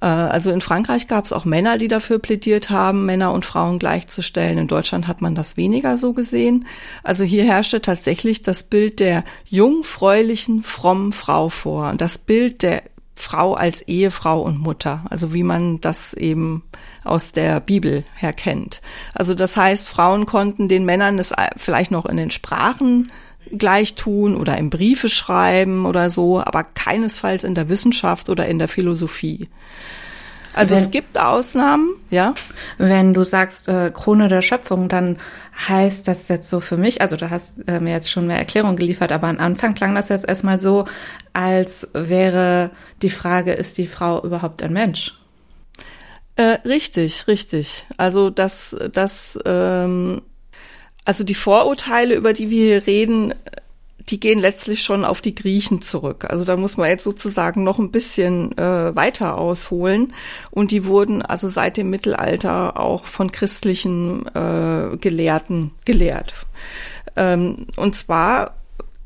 Äh, 0.06 0.08
also 0.08 0.50
in 0.52 0.60
Frankreich 0.60 1.08
gab 1.08 1.24
es 1.24 1.32
auch 1.32 1.44
Männer, 1.44 1.76
die 1.76 1.88
dafür 1.88 2.18
plädiert 2.18 2.70
haben, 2.70 3.04
Männer 3.06 3.32
und 3.32 3.44
Frauen 3.44 3.78
gleichzustellen. 3.78 4.58
In 4.58 4.68
Deutschland 4.68 5.08
hat 5.08 5.20
man 5.20 5.34
das 5.34 5.56
weniger 5.56 5.98
so 5.98 6.12
gesehen. 6.12 6.66
Also 7.02 7.24
hier 7.24 7.44
herrschte 7.44 7.80
tatsächlich 7.80 8.42
das 8.42 8.62
Bild 8.62 9.00
der 9.00 9.24
jungfräulichen, 9.48 10.62
frommen 10.62 11.12
Frau 11.12 11.48
vor. 11.48 11.92
Das 11.96 12.18
Bild 12.18 12.62
der 12.62 12.82
Frau 13.18 13.54
als 13.54 13.80
Ehefrau 13.82 14.42
und 14.42 14.60
Mutter, 14.60 15.04
also 15.08 15.32
wie 15.32 15.42
man 15.42 15.80
das 15.80 16.12
eben 16.12 16.62
aus 17.02 17.32
der 17.32 17.60
Bibel 17.60 18.04
her 18.14 18.34
kennt. 18.34 18.82
Also 19.14 19.34
das 19.34 19.56
heißt, 19.56 19.88
Frauen 19.88 20.26
konnten 20.26 20.68
den 20.68 20.84
Männern 20.84 21.18
es 21.18 21.32
vielleicht 21.56 21.90
noch 21.90 22.04
in 22.04 22.18
den 22.18 22.30
Sprachen 22.30 23.10
gleich 23.50 23.94
tun 23.94 24.36
oder 24.36 24.56
im 24.58 24.70
Briefe 24.70 25.08
schreiben 25.08 25.86
oder 25.86 26.10
so, 26.10 26.40
aber 26.40 26.64
keinesfalls 26.64 27.44
in 27.44 27.54
der 27.54 27.68
Wissenschaft 27.68 28.28
oder 28.28 28.46
in 28.46 28.58
der 28.58 28.68
Philosophie. 28.68 29.48
Also 30.56 30.74
Wenn, 30.74 30.82
es 30.82 30.90
gibt 30.90 31.18
Ausnahmen, 31.18 31.96
ja. 32.10 32.32
Wenn 32.78 33.12
du 33.12 33.24
sagst 33.24 33.68
äh, 33.68 33.90
Krone 33.92 34.28
der 34.28 34.40
Schöpfung, 34.40 34.88
dann 34.88 35.18
heißt 35.68 36.08
das 36.08 36.28
jetzt 36.28 36.48
so 36.48 36.60
für 36.60 36.78
mich, 36.78 37.02
also 37.02 37.16
du 37.16 37.28
hast 37.28 37.68
äh, 37.68 37.78
mir 37.78 37.92
jetzt 37.92 38.10
schon 38.10 38.26
mehr 38.26 38.38
Erklärung 38.38 38.76
geliefert, 38.76 39.12
aber 39.12 39.28
am 39.28 39.38
Anfang 39.38 39.74
klang 39.74 39.94
das 39.94 40.08
jetzt 40.08 40.26
erstmal 40.26 40.58
so, 40.58 40.86
als 41.34 41.90
wäre 41.92 42.70
die 43.02 43.10
Frage, 43.10 43.52
ist 43.52 43.76
die 43.76 43.86
Frau 43.86 44.24
überhaupt 44.24 44.62
ein 44.62 44.72
Mensch? 44.72 45.20
Äh, 46.36 46.58
richtig, 46.64 47.28
richtig. 47.28 47.86
Also 47.98 48.30
das, 48.30 48.74
das 48.92 49.38
ähm, 49.44 50.22
also 51.06 51.24
die 51.24 51.34
Vorurteile, 51.34 52.14
über 52.14 52.32
die 52.32 52.50
wir 52.50 52.64
hier 52.64 52.86
reden, 52.86 53.32
die 54.08 54.20
gehen 54.20 54.38
letztlich 54.38 54.82
schon 54.82 55.04
auf 55.04 55.20
die 55.20 55.34
Griechen 55.34 55.82
zurück. 55.82 56.26
Also 56.28 56.44
da 56.44 56.56
muss 56.56 56.76
man 56.76 56.88
jetzt 56.88 57.04
sozusagen 57.04 57.64
noch 57.64 57.78
ein 57.78 57.90
bisschen 57.90 58.56
äh, 58.58 58.94
weiter 58.94 59.38
ausholen. 59.38 60.12
Und 60.50 60.70
die 60.70 60.84
wurden 60.84 61.22
also 61.22 61.48
seit 61.48 61.76
dem 61.76 61.90
Mittelalter 61.90 62.78
auch 62.78 63.04
von 63.06 63.32
christlichen 63.32 64.26
äh, 64.34 64.96
Gelehrten 64.96 65.72
gelehrt. 65.84 66.34
Ähm, 67.16 67.66
und 67.76 67.96
zwar 67.96 68.54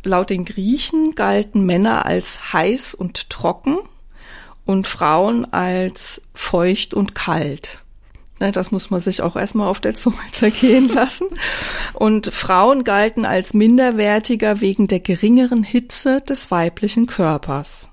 laut 0.03 0.31
den 0.31 0.45
Griechen 0.45 1.15
galten 1.15 1.65
Männer 1.65 2.07
als 2.07 2.53
heiß 2.53 2.95
und 2.95 3.31
trocken 3.31 3.79
und 4.65 4.87
Frauen 4.87 5.51
als 5.53 6.23
feucht 6.35 6.95
und 6.95 7.15
kalt. 7.15 7.83
Ne, 8.41 8.53
das 8.53 8.71
muss 8.71 8.89
man 8.89 9.01
sich 9.01 9.21
auch 9.21 9.37
erstmal 9.37 9.69
auf 9.69 9.81
der 9.81 9.95
Zunge 9.95 10.17
zergehen 10.33 10.89
lassen. 10.89 11.27
Und 11.93 12.33
Frauen 12.33 12.85
galten 12.85 13.27
als 13.27 13.53
minderwertiger 13.53 14.61
wegen 14.63 14.89
der 14.89 15.01
geringeren 15.01 15.63
Hitze 15.63 16.23
des 16.23 16.51
weiblichen 16.51 17.07
Körpers. 17.07 17.89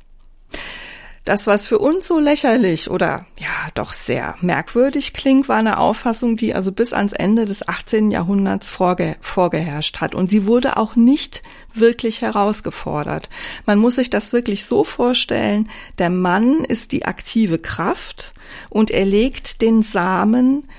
Das, 1.28 1.46
was 1.46 1.66
für 1.66 1.80
uns 1.80 2.08
so 2.08 2.20
lächerlich 2.20 2.90
oder 2.90 3.26
ja 3.38 3.50
doch 3.74 3.92
sehr 3.92 4.36
merkwürdig 4.40 5.12
klingt, 5.12 5.50
war 5.50 5.58
eine 5.58 5.78
Auffassung, 5.78 6.38
die 6.38 6.54
also 6.54 6.72
bis 6.72 6.94
ans 6.94 7.12
Ende 7.12 7.44
des 7.44 7.68
18. 7.68 8.12
Jahrhunderts 8.12 8.70
vorge 8.70 9.18
vorgeherrscht 9.20 10.00
hat. 10.00 10.16
Und 10.16 10.32
sie 10.32 10.48
wurde 10.48 10.78
auch 10.78 10.96
nicht 10.96 11.44
wirklich 11.74 12.22
herausgefordert. 12.22 13.28
Man 13.66 13.78
muss 13.78 13.96
sich 13.96 14.10
das 14.10 14.32
wirklich 14.32 14.64
so 14.64 14.86
vorstellen, 14.86 15.68
der 15.98 16.12
Mann 16.12 16.64
ist 16.64 16.94
die 16.94 17.04
aktive 17.04 17.60
Kraft 17.60 18.34
und 18.70 18.90
er 18.90 19.04
legt 19.04 19.62
den 19.62 19.84
Samen 19.84 20.70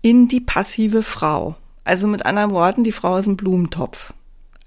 in 0.00 0.28
die 0.28 0.40
passive 0.40 1.02
Frau. 1.02 1.56
Also 1.82 2.06
mit 2.06 2.24
anderen 2.24 2.52
Worten, 2.52 2.84
die 2.84 2.92
Frau 2.92 3.16
ist 3.16 3.26
ein 3.26 3.36
Blumentopf. 3.36 4.12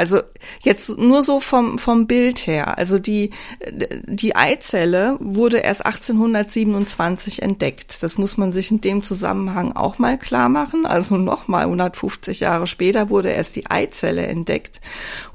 Also 0.01 0.23
jetzt 0.63 0.97
nur 0.97 1.21
so 1.21 1.39
vom, 1.39 1.77
vom 1.77 2.07
Bild 2.07 2.47
her. 2.47 2.79
Also 2.79 2.97
die, 2.97 3.29
die 3.69 4.35
Eizelle 4.35 5.15
wurde 5.19 5.57
erst 5.57 5.85
1827 5.85 7.43
entdeckt. 7.43 8.01
Das 8.01 8.17
muss 8.17 8.35
man 8.35 8.51
sich 8.51 8.71
in 8.71 8.81
dem 8.81 9.03
Zusammenhang 9.03 9.73
auch 9.73 9.99
mal 9.99 10.17
klar 10.17 10.49
machen. 10.49 10.87
Also 10.87 11.17
nochmal 11.17 11.65
150 11.65 12.39
Jahre 12.39 12.65
später 12.65 13.11
wurde 13.11 13.29
erst 13.29 13.55
die 13.55 13.69
Eizelle 13.69 14.25
entdeckt. 14.25 14.81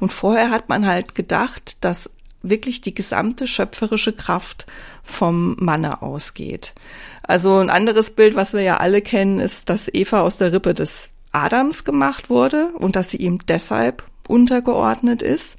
Und 0.01 0.13
vorher 0.13 0.51
hat 0.51 0.69
man 0.69 0.85
halt 0.85 1.15
gedacht, 1.15 1.77
dass 1.81 2.11
wirklich 2.43 2.81
die 2.81 2.95
gesamte 2.95 3.47
schöpferische 3.47 4.15
Kraft 4.15 4.67
vom 5.05 5.55
Manne 5.61 6.03
ausgeht. 6.03 6.75
Also 7.23 7.59
ein 7.59 7.71
anderes 7.71 8.11
Bild, 8.11 8.35
was 8.35 8.53
wir 8.53 8.63
ja 8.63 8.79
alle 8.79 9.01
kennen, 9.01 9.39
ist, 9.39 9.69
dass 9.69 9.89
Eva 9.95 10.23
aus 10.23 10.39
der 10.39 10.53
Rippe 10.53 10.75
des 10.75 11.11
Adams 11.31 11.85
gemacht 11.85 12.31
wurde 12.31 12.71
und 12.75 12.97
dass 12.97 13.11
sie 13.11 13.19
ihm 13.19 13.39
deshalb 13.47 14.03
untergeordnet 14.29 15.23
ist. 15.23 15.57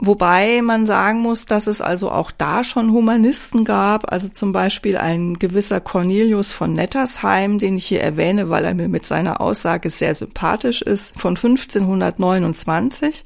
Wobei 0.00 0.62
man 0.62 0.86
sagen 0.86 1.20
muss, 1.22 1.46
dass 1.46 1.66
es 1.66 1.80
also 1.80 2.12
auch 2.12 2.30
da 2.30 2.62
schon 2.62 2.92
Humanisten 2.92 3.64
gab, 3.64 4.12
also 4.12 4.28
zum 4.28 4.52
Beispiel 4.52 4.96
ein 4.96 5.40
gewisser 5.40 5.80
Cornelius 5.80 6.52
von 6.52 6.72
Nettersheim, 6.72 7.58
den 7.58 7.76
ich 7.76 7.86
hier 7.86 8.00
erwähne, 8.00 8.48
weil 8.48 8.64
er 8.64 8.74
mir 8.74 8.88
mit 8.88 9.06
seiner 9.06 9.40
Aussage 9.40 9.90
sehr 9.90 10.14
sympathisch 10.14 10.82
ist, 10.82 11.18
von 11.18 11.36
1529. 11.36 13.24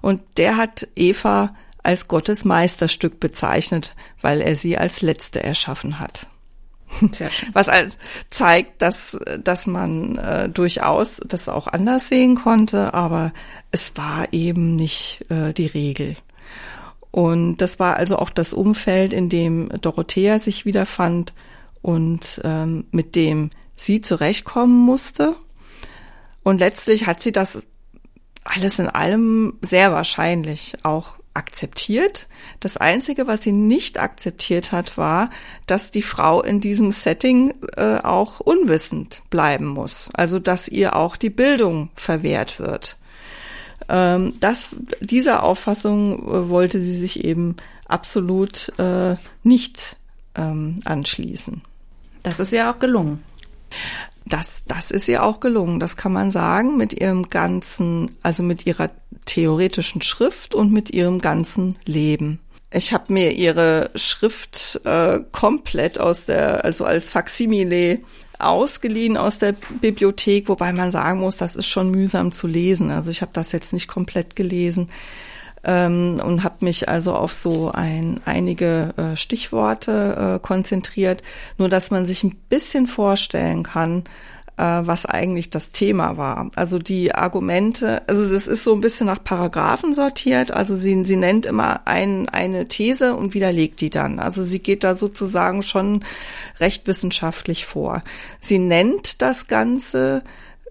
Und 0.00 0.22
der 0.36 0.56
hat 0.56 0.86
Eva 0.94 1.56
als 1.82 2.06
Gottes 2.06 2.44
Meisterstück 2.44 3.18
bezeichnet, 3.18 3.96
weil 4.20 4.40
er 4.40 4.54
sie 4.54 4.78
als 4.78 5.02
letzte 5.02 5.42
erschaffen 5.42 5.98
hat. 5.98 6.28
Was 7.52 7.68
als 7.68 7.98
zeigt, 8.30 8.82
dass, 8.82 9.18
dass 9.42 9.66
man 9.66 10.16
äh, 10.16 10.48
durchaus 10.48 11.20
das 11.24 11.48
auch 11.48 11.66
anders 11.66 12.08
sehen 12.08 12.36
konnte, 12.36 12.94
aber 12.94 13.32
es 13.70 13.96
war 13.96 14.32
eben 14.32 14.76
nicht 14.76 15.24
äh, 15.30 15.52
die 15.52 15.66
Regel. 15.66 16.16
Und 17.10 17.58
das 17.58 17.78
war 17.78 17.96
also 17.96 18.16
auch 18.16 18.30
das 18.30 18.52
Umfeld, 18.52 19.12
in 19.12 19.28
dem 19.28 19.68
Dorothea 19.80 20.38
sich 20.38 20.64
wiederfand 20.64 21.32
und 21.82 22.40
ähm, 22.44 22.86
mit 22.90 23.16
dem 23.16 23.50
sie 23.74 24.00
zurechtkommen 24.00 24.78
musste. 24.78 25.36
Und 26.42 26.58
letztlich 26.58 27.06
hat 27.06 27.22
sie 27.22 27.32
das 27.32 27.62
alles 28.44 28.78
in 28.78 28.88
allem 28.88 29.58
sehr 29.60 29.92
wahrscheinlich 29.92 30.76
auch 30.82 31.14
akzeptiert. 31.38 32.28
Das 32.60 32.76
Einzige, 32.76 33.26
was 33.26 33.42
sie 33.42 33.52
nicht 33.52 33.98
akzeptiert 33.98 34.72
hat, 34.72 34.98
war, 34.98 35.30
dass 35.66 35.90
die 35.90 36.02
Frau 36.02 36.42
in 36.42 36.60
diesem 36.60 36.90
Setting 36.90 37.54
äh, 37.76 37.98
auch 37.98 38.40
unwissend 38.40 39.22
bleiben 39.30 39.66
muss. 39.66 40.10
Also 40.12 40.38
dass 40.38 40.68
ihr 40.68 40.96
auch 40.96 41.16
die 41.16 41.30
Bildung 41.30 41.90
verwehrt 41.94 42.58
wird. 42.58 42.98
Ähm, 43.88 44.34
das, 44.40 44.70
dieser 45.00 45.44
Auffassung 45.44 46.18
äh, 46.28 46.48
wollte 46.50 46.80
sie 46.80 46.94
sich 46.94 47.24
eben 47.24 47.56
absolut 47.86 48.72
äh, 48.78 49.16
nicht 49.42 49.96
ähm, 50.34 50.80
anschließen. 50.84 51.62
Das 52.22 52.40
ist 52.40 52.52
ja 52.52 52.72
auch 52.72 52.78
gelungen 52.78 53.22
das, 54.28 54.64
das 54.66 54.90
ist 54.90 55.08
ihr 55.08 55.22
auch 55.22 55.40
gelungen, 55.40 55.80
das 55.80 55.96
kann 55.96 56.12
man 56.12 56.30
sagen, 56.30 56.76
mit 56.76 56.92
ihrem 56.94 57.28
ganzen, 57.28 58.14
also 58.22 58.42
mit 58.42 58.66
ihrer 58.66 58.90
theoretischen 59.24 60.02
Schrift 60.02 60.54
und 60.54 60.72
mit 60.72 60.90
ihrem 60.90 61.20
ganzen 61.20 61.76
Leben. 61.84 62.40
Ich 62.70 62.92
habe 62.92 63.12
mir 63.12 63.32
ihre 63.32 63.90
Schrift 63.94 64.80
äh, 64.84 65.20
komplett 65.32 65.98
aus 65.98 66.26
der, 66.26 66.64
also 66.64 66.84
als 66.84 67.08
Faksimile 67.08 68.00
ausgeliehen 68.38 69.16
aus 69.16 69.38
der 69.38 69.54
Bibliothek, 69.80 70.48
wobei 70.48 70.72
man 70.72 70.92
sagen 70.92 71.20
muss, 71.20 71.36
das 71.36 71.56
ist 71.56 71.66
schon 71.66 71.90
mühsam 71.90 72.30
zu 72.30 72.46
lesen. 72.46 72.90
Also 72.90 73.10
ich 73.10 73.22
habe 73.22 73.32
das 73.32 73.52
jetzt 73.52 73.72
nicht 73.72 73.88
komplett 73.88 74.36
gelesen 74.36 74.90
ähm, 75.68 76.18
und 76.24 76.42
habe 76.44 76.64
mich 76.64 76.88
also 76.88 77.14
auf 77.14 77.34
so 77.34 77.70
ein, 77.70 78.20
einige 78.24 78.94
äh, 78.96 79.16
Stichworte 79.16 80.36
äh, 80.36 80.38
konzentriert, 80.44 81.22
nur 81.58 81.68
dass 81.68 81.90
man 81.90 82.06
sich 82.06 82.24
ein 82.24 82.34
bisschen 82.48 82.86
vorstellen 82.86 83.64
kann, 83.64 84.04
äh, 84.56 84.62
was 84.62 85.04
eigentlich 85.04 85.50
das 85.50 85.70
Thema 85.70 86.16
war. 86.16 86.50
Also 86.56 86.78
die 86.78 87.14
Argumente, 87.14 88.00
also 88.08 88.22
es 88.22 88.46
ist 88.46 88.64
so 88.64 88.72
ein 88.72 88.80
bisschen 88.80 89.08
nach 89.08 89.22
Paragraphen 89.22 89.92
sortiert, 89.92 90.50
also 90.50 90.74
sie, 90.74 91.04
sie 91.04 91.16
nennt 91.16 91.44
immer 91.44 91.82
ein, 91.86 92.30
eine 92.30 92.66
These 92.66 93.14
und 93.14 93.34
widerlegt 93.34 93.82
die 93.82 93.90
dann. 93.90 94.20
Also 94.20 94.42
sie 94.42 94.60
geht 94.60 94.84
da 94.84 94.94
sozusagen 94.94 95.62
schon 95.62 96.02
recht 96.60 96.86
wissenschaftlich 96.86 97.66
vor. 97.66 98.02
Sie 98.40 98.58
nennt 98.58 99.20
das 99.20 99.48
Ganze 99.48 100.22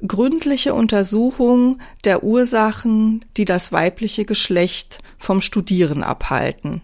gründliche 0.05 0.73
Untersuchung 0.73 1.79
der 2.03 2.23
Ursachen, 2.23 3.25
die 3.35 3.45
das 3.45 3.71
weibliche 3.71 4.25
Geschlecht 4.25 4.99
vom 5.17 5.41
Studieren 5.41 6.03
abhalten. 6.03 6.81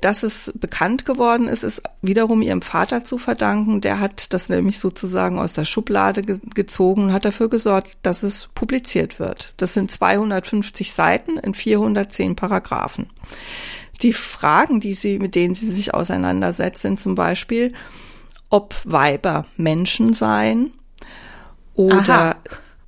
Dass 0.00 0.24
es 0.24 0.52
bekannt 0.56 1.06
geworden 1.06 1.46
ist, 1.46 1.62
ist 1.62 1.80
wiederum 2.00 2.42
ihrem 2.42 2.60
Vater 2.60 3.04
zu 3.04 3.18
verdanken. 3.18 3.80
Der 3.80 4.00
hat 4.00 4.32
das 4.32 4.48
nämlich 4.48 4.80
sozusagen 4.80 5.38
aus 5.38 5.52
der 5.52 5.64
Schublade 5.64 6.22
ge 6.22 6.40
gezogen 6.54 7.04
und 7.04 7.12
hat 7.12 7.24
dafür 7.24 7.48
gesorgt, 7.48 7.96
dass 8.02 8.24
es 8.24 8.48
publiziert 8.52 9.20
wird. 9.20 9.54
Das 9.58 9.74
sind 9.74 9.92
250 9.92 10.92
Seiten 10.92 11.38
in 11.38 11.54
410 11.54 12.34
Paragraphen. 12.34 13.10
Die 14.02 14.12
Fragen, 14.12 14.80
die 14.80 14.94
sie, 14.94 15.20
mit 15.20 15.36
denen 15.36 15.54
sie 15.54 15.70
sich 15.70 15.94
auseinandersetzt, 15.94 16.82
sind 16.82 16.98
zum 16.98 17.14
Beispiel, 17.14 17.72
ob 18.50 18.74
Weiber 18.82 19.46
Menschen 19.56 20.14
seien 20.14 20.72
oder 21.74 22.12
Aha. 22.12 22.36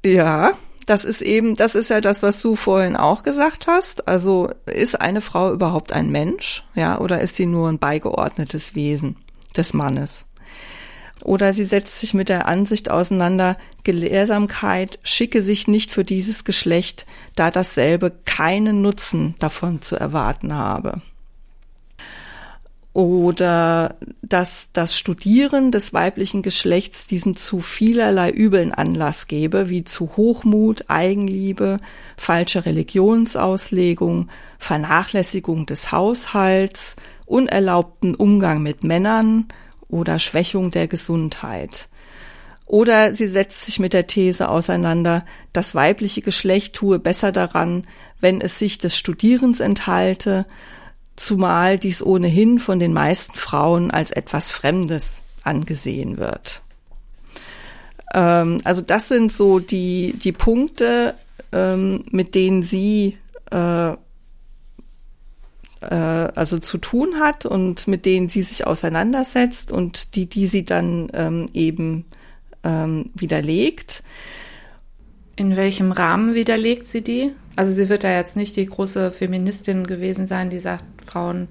ja, 0.04 0.52
das 0.86 1.04
ist 1.04 1.22
eben, 1.22 1.56
das 1.56 1.74
ist 1.74 1.90
ja 1.90 2.00
das, 2.00 2.22
was 2.22 2.40
du 2.42 2.56
vorhin 2.56 2.96
auch 2.96 3.22
gesagt 3.22 3.66
hast. 3.66 4.06
Also 4.06 4.50
ist 4.66 5.00
eine 5.00 5.20
Frau 5.20 5.52
überhaupt 5.52 5.92
ein 5.92 6.10
Mensch, 6.10 6.64
ja, 6.74 6.98
oder 7.00 7.20
ist 7.20 7.36
sie 7.36 7.46
nur 7.46 7.68
ein 7.68 7.78
beigeordnetes 7.78 8.74
Wesen 8.74 9.16
des 9.56 9.72
Mannes? 9.72 10.26
Oder 11.22 11.54
sie 11.54 11.64
setzt 11.64 11.98
sich 11.98 12.12
mit 12.12 12.28
der 12.28 12.46
Ansicht 12.46 12.90
auseinander, 12.90 13.56
Gelehrsamkeit 13.82 14.98
schicke 15.02 15.40
sich 15.40 15.66
nicht 15.68 15.90
für 15.90 16.04
dieses 16.04 16.44
Geschlecht, 16.44 17.06
da 17.34 17.50
dasselbe 17.50 18.12
keinen 18.26 18.82
Nutzen 18.82 19.34
davon 19.38 19.80
zu 19.80 19.96
erwarten 19.96 20.54
habe 20.54 21.00
oder 22.94 23.96
dass 24.22 24.70
das 24.72 24.96
Studieren 24.96 25.72
des 25.72 25.92
weiblichen 25.92 26.42
Geschlechts 26.42 27.08
diesen 27.08 27.34
zu 27.34 27.60
vielerlei 27.60 28.30
Übeln 28.30 28.72
Anlass 28.72 29.26
gebe, 29.26 29.68
wie 29.68 29.82
zu 29.82 30.16
Hochmut, 30.16 30.84
Eigenliebe, 30.86 31.80
falsche 32.16 32.64
Religionsauslegung, 32.64 34.28
Vernachlässigung 34.60 35.66
des 35.66 35.90
Haushalts, 35.90 36.94
unerlaubten 37.26 38.14
Umgang 38.14 38.62
mit 38.62 38.84
Männern 38.84 39.48
oder 39.88 40.20
Schwächung 40.20 40.70
der 40.70 40.86
Gesundheit. 40.86 41.88
Oder 42.66 43.12
sie 43.12 43.26
setzt 43.26 43.64
sich 43.64 43.80
mit 43.80 43.92
der 43.92 44.06
These 44.06 44.48
auseinander, 44.48 45.24
das 45.52 45.74
weibliche 45.74 46.22
Geschlecht 46.22 46.74
tue 46.74 47.00
besser 47.00 47.32
daran, 47.32 47.86
wenn 48.20 48.40
es 48.40 48.58
sich 48.58 48.78
des 48.78 48.96
Studierens 48.96 49.58
enthalte, 49.58 50.46
zumal 51.16 51.78
dies 51.78 52.02
ohnehin 52.02 52.58
von 52.58 52.78
den 52.78 52.92
meisten 52.92 53.34
Frauen 53.34 53.90
als 53.90 54.10
etwas 54.10 54.50
Fremdes 54.50 55.14
angesehen 55.42 56.18
wird. 56.18 56.62
Ähm, 58.14 58.58
also 58.64 58.80
das 58.80 59.08
sind 59.08 59.32
so 59.32 59.58
die, 59.58 60.14
die 60.18 60.32
Punkte, 60.32 61.14
ähm, 61.52 62.02
mit 62.10 62.34
denen 62.34 62.62
sie 62.62 63.18
äh, 63.50 63.94
äh, 65.90 65.94
also 66.34 66.58
zu 66.58 66.78
tun 66.78 67.20
hat 67.20 67.46
und 67.46 67.86
mit 67.88 68.06
denen 68.06 68.28
sie 68.28 68.42
sich 68.42 68.66
auseinandersetzt 68.66 69.72
und 69.72 70.14
die, 70.14 70.26
die 70.26 70.46
sie 70.46 70.64
dann 70.64 71.10
ähm, 71.12 71.48
eben 71.52 72.06
ähm, 72.62 73.10
widerlegt. 73.14 74.02
In 75.36 75.56
welchem 75.56 75.92
Rahmen 75.92 76.34
widerlegt 76.34 76.86
sie 76.86 77.02
die? 77.02 77.32
Also 77.56 77.72
sie 77.72 77.88
wird 77.88 78.04
ja 78.04 78.10
jetzt 78.10 78.36
nicht 78.36 78.56
die 78.56 78.66
große 78.66 79.10
Feministin 79.10 79.86
gewesen 79.86 80.26
sein, 80.26 80.50
die 80.50 80.58
sagt, 80.60 80.84
Frauen 81.14 81.48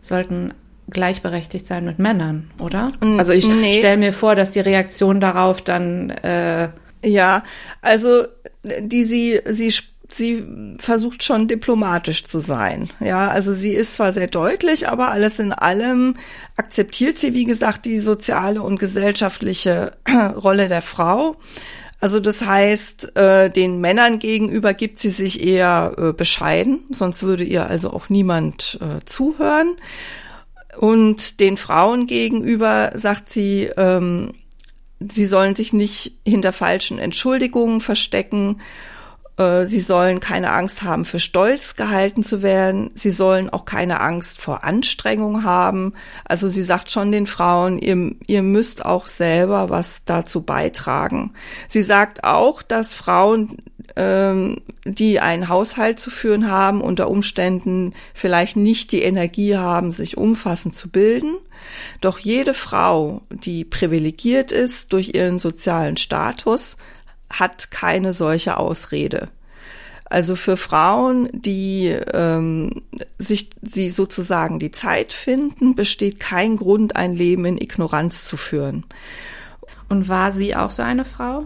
sollten 0.00 0.54
gleichberechtigt 0.88 1.66
sein 1.66 1.84
mit 1.84 1.98
Männern, 1.98 2.50
oder? 2.58 2.92
Also 3.18 3.32
ich 3.32 3.46
nee. 3.46 3.74
stelle 3.74 3.98
mir 3.98 4.12
vor, 4.12 4.34
dass 4.34 4.50
die 4.50 4.60
Reaktion 4.60 5.20
darauf 5.20 5.62
dann 5.62 6.10
äh 6.10 6.70
ja, 7.04 7.42
also 7.80 8.24
die 8.62 9.02
sie 9.02 9.40
sie 9.46 9.72
sie 10.08 10.44
versucht 10.78 11.24
schon 11.24 11.48
diplomatisch 11.48 12.24
zu 12.24 12.38
sein. 12.38 12.90
Ja, 13.00 13.28
also 13.28 13.52
sie 13.52 13.72
ist 13.72 13.94
zwar 13.94 14.12
sehr 14.12 14.26
deutlich, 14.26 14.88
aber 14.88 15.10
alles 15.10 15.38
in 15.38 15.52
allem 15.52 16.16
akzeptiert 16.56 17.18
sie, 17.18 17.32
wie 17.34 17.44
gesagt, 17.44 17.86
die 17.86 17.98
soziale 17.98 18.62
und 18.62 18.78
gesellschaftliche 18.78 19.94
Rolle 20.36 20.68
der 20.68 20.82
Frau. 20.82 21.36
Also 22.02 22.18
das 22.18 22.44
heißt, 22.44 23.16
äh, 23.16 23.48
den 23.48 23.80
Männern 23.80 24.18
gegenüber 24.18 24.74
gibt 24.74 24.98
sie 24.98 25.08
sich 25.08 25.40
eher 25.40 25.94
äh, 25.96 26.12
bescheiden, 26.12 26.80
sonst 26.90 27.22
würde 27.22 27.44
ihr 27.44 27.68
also 27.68 27.92
auch 27.92 28.08
niemand 28.08 28.80
äh, 28.80 29.04
zuhören. 29.04 29.76
Und 30.76 31.38
den 31.38 31.56
Frauen 31.56 32.08
gegenüber 32.08 32.90
sagt 32.96 33.30
sie, 33.30 33.70
ähm, 33.76 34.32
sie 34.98 35.24
sollen 35.24 35.54
sich 35.54 35.72
nicht 35.72 36.14
hinter 36.26 36.52
falschen 36.52 36.98
Entschuldigungen 36.98 37.80
verstecken 37.80 38.60
äh, 39.38 39.66
sie 39.66 39.80
sollen 39.80 40.20
keine 40.20 40.52
Angst 40.52 40.82
haben, 40.82 41.04
für 41.04 41.18
stolz 41.18 41.76
gehalten 41.76 42.22
zu 42.22 42.42
werden. 42.42 42.90
Sie 42.94 43.10
sollen 43.10 43.50
auch 43.50 43.64
keine 43.64 44.00
Angst 44.00 44.40
vor 44.40 44.64
Anstrengung 44.64 45.42
haben. 45.44 45.94
Also 46.24 46.48
sie 46.48 46.62
sagt 46.62 46.90
schon 46.90 47.12
den 47.12 47.26
Frauen, 47.26 47.78
ihr, 47.78 48.14
ihr 48.26 48.42
müsst 48.42 48.84
auch 48.84 49.06
selber 49.06 49.70
was 49.70 50.02
dazu 50.04 50.42
beitragen. 50.42 51.32
Sie 51.68 51.82
sagt 51.82 52.24
auch, 52.24 52.62
dass 52.62 52.94
Frauen, 52.94 53.58
ähm, 53.96 54.60
die 54.84 55.20
einen 55.20 55.48
Haushalt 55.48 55.98
zu 55.98 56.10
führen 56.10 56.50
haben, 56.50 56.80
unter 56.80 57.08
Umständen 57.08 57.94
vielleicht 58.14 58.56
nicht 58.56 58.92
die 58.92 59.02
Energie 59.02 59.56
haben, 59.56 59.92
sich 59.92 60.16
umfassend 60.16 60.74
zu 60.74 60.90
bilden. 60.90 61.36
Doch 62.00 62.18
jede 62.18 62.54
Frau, 62.54 63.22
die 63.30 63.64
privilegiert 63.64 64.52
ist 64.52 64.92
durch 64.92 65.14
ihren 65.14 65.38
sozialen 65.38 65.96
Status, 65.96 66.76
hat 67.32 67.70
keine 67.70 68.12
solche 68.12 68.56
Ausrede. 68.56 69.28
Also 70.04 70.36
für 70.36 70.58
Frauen, 70.58 71.28
die 71.32 71.86
ähm, 71.86 72.82
sich 73.18 73.50
sie 73.62 73.88
sozusagen 73.88 74.58
die 74.58 74.70
Zeit 74.70 75.12
finden, 75.12 75.74
besteht 75.74 76.20
kein 76.20 76.56
Grund, 76.56 76.96
ein 76.96 77.14
Leben 77.14 77.46
in 77.46 77.58
Ignoranz 77.58 78.26
zu 78.26 78.36
führen. 78.36 78.84
Und 79.88 80.08
war 80.08 80.32
sie 80.32 80.54
auch 80.54 80.70
so 80.70 80.82
eine 80.82 81.06
Frau? 81.06 81.44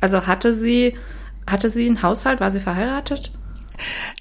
Also 0.00 0.26
hatte 0.26 0.52
sie 0.52 0.94
hatte 1.46 1.68
sie 1.68 1.86
einen 1.86 2.02
Haushalt? 2.02 2.40
War 2.40 2.50
sie 2.50 2.60
verheiratet? 2.60 3.32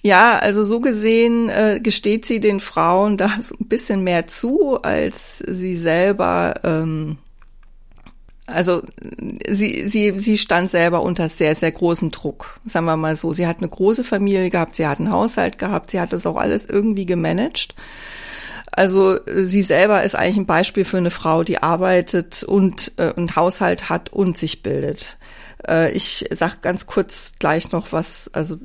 Ja, 0.01 0.37
also 0.39 0.63
so 0.63 0.79
gesehen 0.79 1.49
äh, 1.49 1.79
gesteht 1.81 2.25
sie 2.25 2.39
den 2.39 2.59
Frauen 2.59 3.17
das 3.17 3.51
ein 3.51 3.67
bisschen 3.67 4.03
mehr 4.03 4.25
zu, 4.27 4.81
als 4.81 5.39
sie 5.39 5.75
selber 5.75 6.55
ähm, 6.63 7.17
also 8.51 8.81
sie, 9.47 9.87
sie, 9.87 10.17
sie 10.17 10.37
stand 10.37 10.71
selber 10.71 11.01
unter 11.01 11.29
sehr, 11.29 11.55
sehr 11.55 11.71
großem 11.71 12.11
Druck, 12.11 12.59
sagen 12.65 12.85
wir 12.85 12.97
mal 12.97 13.15
so. 13.15 13.33
Sie 13.33 13.47
hat 13.47 13.57
eine 13.59 13.69
große 13.69 14.03
Familie 14.03 14.49
gehabt, 14.49 14.75
sie 14.75 14.87
hat 14.87 14.99
einen 14.99 15.11
Haushalt 15.11 15.57
gehabt, 15.57 15.91
sie 15.91 15.99
hat 15.99 16.13
das 16.13 16.25
auch 16.25 16.37
alles 16.37 16.65
irgendwie 16.65 17.05
gemanagt. 17.05 17.75
Also 18.71 19.17
sie 19.25 19.61
selber 19.61 20.03
ist 20.03 20.15
eigentlich 20.15 20.37
ein 20.37 20.45
Beispiel 20.45 20.85
für 20.85 20.97
eine 20.97 21.11
Frau, 21.11 21.43
die 21.43 21.61
arbeitet 21.61 22.43
und 22.43 22.91
äh, 22.97 23.13
einen 23.15 23.35
Haushalt 23.35 23.89
hat 23.89 24.13
und 24.13 24.37
sich 24.37 24.61
bildet. 24.61 25.17
Äh, 25.67 25.91
ich 25.91 26.25
sag 26.31 26.61
ganz 26.61 26.87
kurz 26.87 27.33
gleich 27.39 27.71
noch 27.71 27.91
was 27.91 28.29
also 28.33 28.57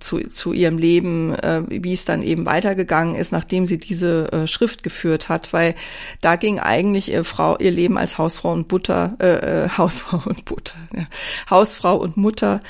zu, 0.00 0.20
zu 0.28 0.52
ihrem 0.52 0.78
Leben, 0.78 1.34
äh, 1.34 1.62
wie 1.68 1.92
es 1.92 2.04
dann 2.04 2.22
eben 2.22 2.46
weitergegangen 2.46 3.14
ist, 3.14 3.32
nachdem 3.32 3.66
sie 3.66 3.78
diese 3.78 4.32
äh, 4.32 4.46
Schrift 4.46 4.82
geführt 4.82 5.28
hat, 5.28 5.52
weil 5.52 5.74
da 6.20 6.36
ging 6.36 6.58
eigentlich 6.58 7.10
ihr 7.10 7.24
Frau 7.24 7.58
ihr 7.58 7.72
Leben 7.72 7.98
als 7.98 8.18
Hausfrau 8.18 8.52
und 8.52 8.68
Butter 8.68 9.16
äh, 9.20 9.64
äh 9.64 9.68
Hausfrau 9.78 10.22
und 10.24 10.44
Butter 10.44 10.76
ja, 10.94 11.06
Hausfrau 11.50 11.96
und 11.96 12.16
Mutter 12.16 12.60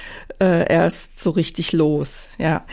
äh, 0.41 0.73
erst 0.73 1.23
so 1.23 1.31
richtig 1.31 1.73
los. 1.73 2.27
Ja, 2.39 2.65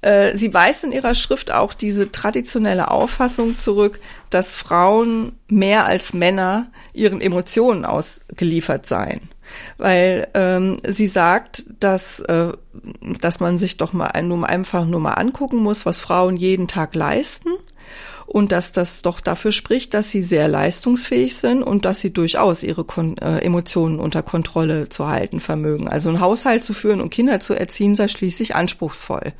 Sie 0.00 0.54
weist 0.54 0.84
in 0.84 0.92
ihrer 0.92 1.16
Schrift 1.16 1.50
auch 1.50 1.74
diese 1.74 2.12
traditionelle 2.12 2.88
Auffassung 2.90 3.58
zurück, 3.58 3.98
dass 4.30 4.54
Frauen 4.54 5.32
mehr 5.48 5.86
als 5.86 6.14
Männer 6.14 6.68
ihren 6.92 7.20
Emotionen 7.20 7.84
ausgeliefert 7.84 8.86
seien 8.86 9.28
weil 9.76 10.28
ähm, 10.34 10.78
sie 10.86 11.06
sagt, 11.06 11.64
dass, 11.80 12.20
äh, 12.20 12.52
dass 13.20 13.40
man 13.40 13.58
sich 13.58 13.76
doch 13.76 13.92
mal 13.92 14.10
nur 14.22 14.48
einfach 14.48 14.84
nur 14.84 15.00
mal 15.00 15.12
angucken 15.12 15.58
muss, 15.58 15.86
was 15.86 16.00
Frauen 16.00 16.36
jeden 16.36 16.68
Tag 16.68 16.94
leisten 16.94 17.50
und 18.26 18.52
dass 18.52 18.72
das 18.72 19.02
doch 19.02 19.20
dafür 19.20 19.52
spricht, 19.52 19.94
dass 19.94 20.10
sie 20.10 20.22
sehr 20.22 20.48
leistungsfähig 20.48 21.36
sind 21.36 21.62
und 21.62 21.84
dass 21.84 22.00
sie 22.00 22.12
durchaus 22.12 22.62
ihre 22.62 22.84
Kon 22.84 23.16
äh, 23.18 23.38
Emotionen 23.38 23.98
unter 24.00 24.22
Kontrolle 24.22 24.88
zu 24.88 25.06
halten 25.08 25.40
vermögen. 25.40 25.88
Also 25.88 26.10
einen 26.10 26.20
Haushalt 26.20 26.64
zu 26.64 26.74
führen 26.74 27.00
und 27.00 27.10
Kinder 27.10 27.40
zu 27.40 27.54
erziehen 27.54 27.94
sei 27.94 28.08
schließlich 28.08 28.54
anspruchsvoll. 28.54 29.32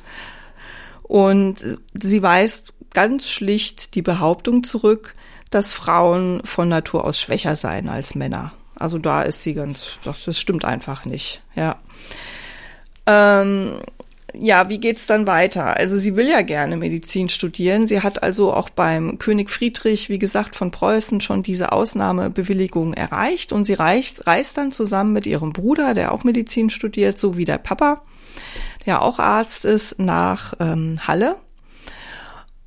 Und 1.09 1.79
sie 1.93 2.21
weist 2.21 2.75
ganz 2.93 3.29
schlicht 3.29 3.95
die 3.95 4.03
Behauptung 4.03 4.63
zurück, 4.63 5.15
dass 5.49 5.73
Frauen 5.73 6.41
von 6.45 6.69
Natur 6.69 7.03
aus 7.03 7.19
schwächer 7.19 7.55
seien 7.55 7.89
als 7.89 8.13
Männer. 8.13 8.53
Also 8.75 8.99
da 8.99 9.23
ist 9.23 9.41
sie 9.41 9.55
ganz, 9.55 9.93
das 10.05 10.39
stimmt 10.39 10.65
einfach 10.65 11.05
nicht, 11.05 11.41
ja. 11.55 11.79
Ähm, 13.07 13.79
ja, 14.37 14.69
wie 14.69 14.79
geht's 14.79 15.07
dann 15.07 15.25
weiter? 15.25 15.77
Also 15.77 15.97
sie 15.97 16.15
will 16.15 16.29
ja 16.29 16.43
gerne 16.43 16.77
Medizin 16.77 17.27
studieren. 17.27 17.87
Sie 17.87 18.01
hat 18.01 18.21
also 18.21 18.53
auch 18.53 18.69
beim 18.69 19.17
König 19.17 19.49
Friedrich, 19.49 20.09
wie 20.09 20.19
gesagt, 20.19 20.55
von 20.55 20.69
Preußen 20.69 21.21
schon 21.21 21.41
diese 21.41 21.71
Ausnahmebewilligung 21.71 22.93
erreicht 22.93 23.51
und 23.51 23.65
sie 23.65 23.73
reist, 23.73 24.27
reist 24.27 24.57
dann 24.57 24.71
zusammen 24.71 25.13
mit 25.13 25.25
ihrem 25.25 25.53
Bruder, 25.53 25.95
der 25.95 26.11
auch 26.11 26.23
Medizin 26.23 26.69
studiert, 26.69 27.17
so 27.17 27.35
wie 27.35 27.45
der 27.45 27.57
Papa, 27.57 28.03
der 28.85 29.01
auch 29.01 29.19
Arzt 29.19 29.65
ist, 29.65 29.99
nach 29.99 30.53
ähm, 30.59 30.97
Halle 31.07 31.35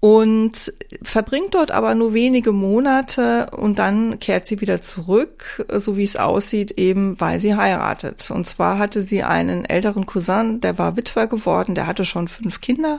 und 0.04 0.72
verbringt 1.04 1.54
dort 1.54 1.70
aber 1.70 1.94
nur 1.94 2.12
wenige 2.12 2.50
Monate 2.50 3.46
und 3.56 3.78
dann 3.78 4.18
kehrt 4.18 4.48
sie 4.48 4.60
wieder 4.60 4.82
zurück, 4.82 5.64
so 5.76 5.96
wie 5.96 6.02
es 6.02 6.16
aussieht, 6.16 6.72
eben 6.72 7.20
weil 7.20 7.38
sie 7.38 7.54
heiratet. 7.54 8.28
Und 8.32 8.44
zwar 8.44 8.78
hatte 8.78 9.00
sie 9.00 9.22
einen 9.22 9.64
älteren 9.64 10.04
Cousin, 10.04 10.60
der 10.60 10.76
war 10.76 10.96
Witwer 10.96 11.28
geworden, 11.28 11.76
der 11.76 11.86
hatte 11.86 12.04
schon 12.04 12.26
fünf 12.26 12.60
Kinder 12.60 12.98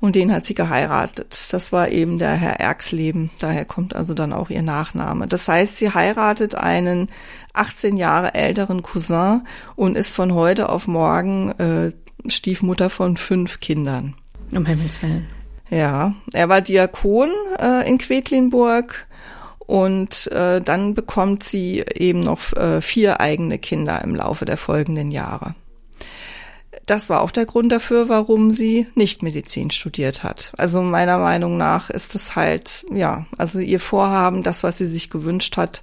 und 0.00 0.16
den 0.16 0.32
hat 0.32 0.46
sie 0.46 0.54
geheiratet. 0.54 1.48
Das 1.52 1.70
war 1.70 1.90
eben 1.90 2.18
der 2.18 2.32
Herr 2.32 2.58
Erxleben, 2.60 3.30
daher 3.38 3.66
kommt 3.66 3.94
also 3.94 4.14
dann 4.14 4.32
auch 4.32 4.48
ihr 4.48 4.62
Nachname. 4.62 5.26
Das 5.26 5.46
heißt, 5.46 5.76
sie 5.76 5.92
heiratet 5.92 6.54
einen 6.54 7.08
18 7.52 7.98
Jahre 7.98 8.32
älteren 8.32 8.82
Cousin 8.82 9.42
und 9.76 9.98
ist 9.98 10.14
von 10.14 10.32
heute 10.32 10.70
auf 10.70 10.86
morgen 10.88 11.50
äh, 11.58 11.92
Stiefmutter 12.26 12.90
von 12.90 13.16
fünf 13.16 13.60
Kindern. 13.60 14.14
Um 14.52 14.66
Himmels 14.66 15.02
Willen. 15.02 15.26
Ja, 15.70 16.14
er 16.32 16.48
war 16.48 16.60
Diakon 16.60 17.30
äh, 17.58 17.88
in 17.88 17.96
Quedlinburg 17.98 19.06
und 19.60 20.30
äh, 20.30 20.60
dann 20.60 20.92
bekommt 20.92 21.42
sie 21.44 21.82
eben 21.94 22.20
noch 22.20 22.52
äh, 22.52 22.82
vier 22.82 23.20
eigene 23.20 23.58
Kinder 23.58 24.02
im 24.02 24.14
Laufe 24.14 24.44
der 24.44 24.58
folgenden 24.58 25.10
Jahre. 25.10 25.54
Das 26.84 27.08
war 27.08 27.22
auch 27.22 27.30
der 27.30 27.46
Grund 27.46 27.72
dafür, 27.72 28.08
warum 28.08 28.50
sie 28.50 28.86
nicht 28.94 29.22
Medizin 29.22 29.70
studiert 29.70 30.24
hat. 30.24 30.52
Also 30.58 30.82
meiner 30.82 31.18
Meinung 31.18 31.56
nach 31.56 31.90
ist 31.90 32.14
es 32.14 32.36
halt, 32.36 32.84
ja, 32.92 33.24
also 33.38 33.60
ihr 33.60 33.80
Vorhaben, 33.80 34.42
das, 34.42 34.62
was 34.62 34.78
sie 34.78 34.86
sich 34.86 35.08
gewünscht 35.08 35.56
hat, 35.56 35.80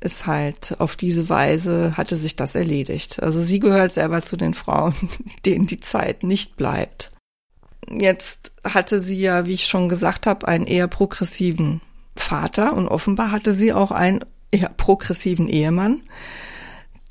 ist 0.00 0.26
halt 0.26 0.76
auf 0.78 0.96
diese 0.96 1.28
Weise 1.28 1.96
hatte 1.96 2.16
sich 2.16 2.36
das 2.36 2.54
erledigt. 2.54 3.22
Also 3.22 3.40
sie 3.40 3.60
gehört 3.60 3.92
selber 3.92 4.22
zu 4.22 4.36
den 4.36 4.54
Frauen, 4.54 4.94
denen 5.46 5.66
die 5.66 5.80
Zeit 5.80 6.22
nicht 6.22 6.56
bleibt. 6.56 7.12
Jetzt 7.88 8.52
hatte 8.64 9.00
sie 9.00 9.20
ja, 9.20 9.46
wie 9.46 9.54
ich 9.54 9.66
schon 9.66 9.88
gesagt 9.88 10.26
habe, 10.26 10.48
einen 10.48 10.66
eher 10.66 10.88
progressiven 10.88 11.80
Vater 12.16 12.74
und 12.74 12.88
offenbar 12.88 13.30
hatte 13.30 13.52
sie 13.52 13.72
auch 13.72 13.90
einen 13.90 14.24
eher 14.50 14.70
progressiven 14.70 15.48
Ehemann. 15.48 16.02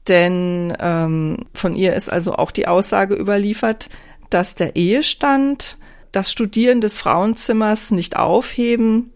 Denn 0.08 0.76
ähm, 0.80 1.46
von 1.54 1.76
ihr 1.76 1.94
ist 1.94 2.12
also 2.12 2.36
auch 2.36 2.52
die 2.52 2.68
Aussage 2.68 3.16
überliefert, 3.16 3.90
dass 4.30 4.56
der 4.56 4.76
Ehestand 4.76 5.78
das 6.12 6.32
Studieren 6.32 6.82
des 6.82 6.98
Frauenzimmers 6.98 7.92
nicht 7.92 8.18
aufheben 8.18 9.13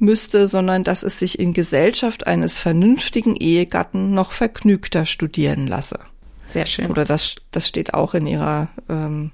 müsste, 0.00 0.46
sondern 0.46 0.84
dass 0.84 1.02
es 1.02 1.18
sich 1.18 1.38
in 1.38 1.52
Gesellschaft 1.52 2.26
eines 2.26 2.58
vernünftigen 2.58 3.36
Ehegatten 3.36 4.14
noch 4.14 4.32
vergnügter 4.32 5.06
studieren 5.06 5.66
lasse. 5.66 5.98
Sehr 6.46 6.66
schön. 6.66 6.90
Oder 6.90 7.04
das, 7.04 7.36
das 7.50 7.68
steht 7.68 7.94
auch 7.94 8.14
in 8.14 8.26
ihrer 8.26 8.68
ähm, 8.88 9.30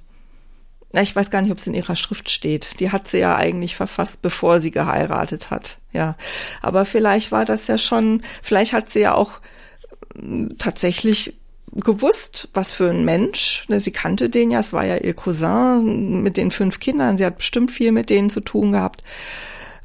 na, 0.97 1.03
ich 1.03 1.15
weiß 1.15 1.31
gar 1.31 1.43
nicht, 1.43 1.51
ob 1.51 1.59
es 1.59 1.67
in 1.67 1.75
ihrer 1.75 1.95
Schrift 1.95 2.31
steht. 2.31 2.81
Die 2.81 2.91
hat 2.91 3.07
sie 3.07 3.19
ja 3.19 3.37
eigentlich 3.37 3.77
verfasst, 3.77 4.23
bevor 4.23 4.61
sie 4.61 4.71
geheiratet 4.71 5.51
hat. 5.51 5.77
Ja. 5.93 6.17
Aber 6.63 6.87
vielleicht 6.87 7.33
war 7.33 7.45
das 7.45 7.67
ja 7.67 7.77
schon, 7.77 8.23
vielleicht 8.43 8.73
hat 8.73 8.89
sie 8.89 9.01
ja 9.01 9.15
auch 9.15 9.41
hm, 10.15 10.57
tatsächlich 10.57 11.35
gewusst, 11.73 12.49
was 12.55 12.73
für 12.73 12.89
ein 12.89 13.05
Mensch. 13.05 13.67
Ne, 13.69 13.79
sie 13.79 13.91
kannte 13.91 14.31
den 14.31 14.51
ja, 14.51 14.61
es 14.61 14.73
war 14.73 14.87
ja 14.87 14.97
ihr 14.97 15.13
Cousin 15.13 16.23
mit 16.23 16.39
den 16.39 16.51
fünf 16.51 16.81
Kindern. 16.81 17.19
Sie 17.19 17.27
hat 17.27 17.37
bestimmt 17.37 17.71
viel 17.71 17.93
mit 17.93 18.09
denen 18.09 18.31
zu 18.31 18.41
tun 18.41 18.73
gehabt. 18.73 19.03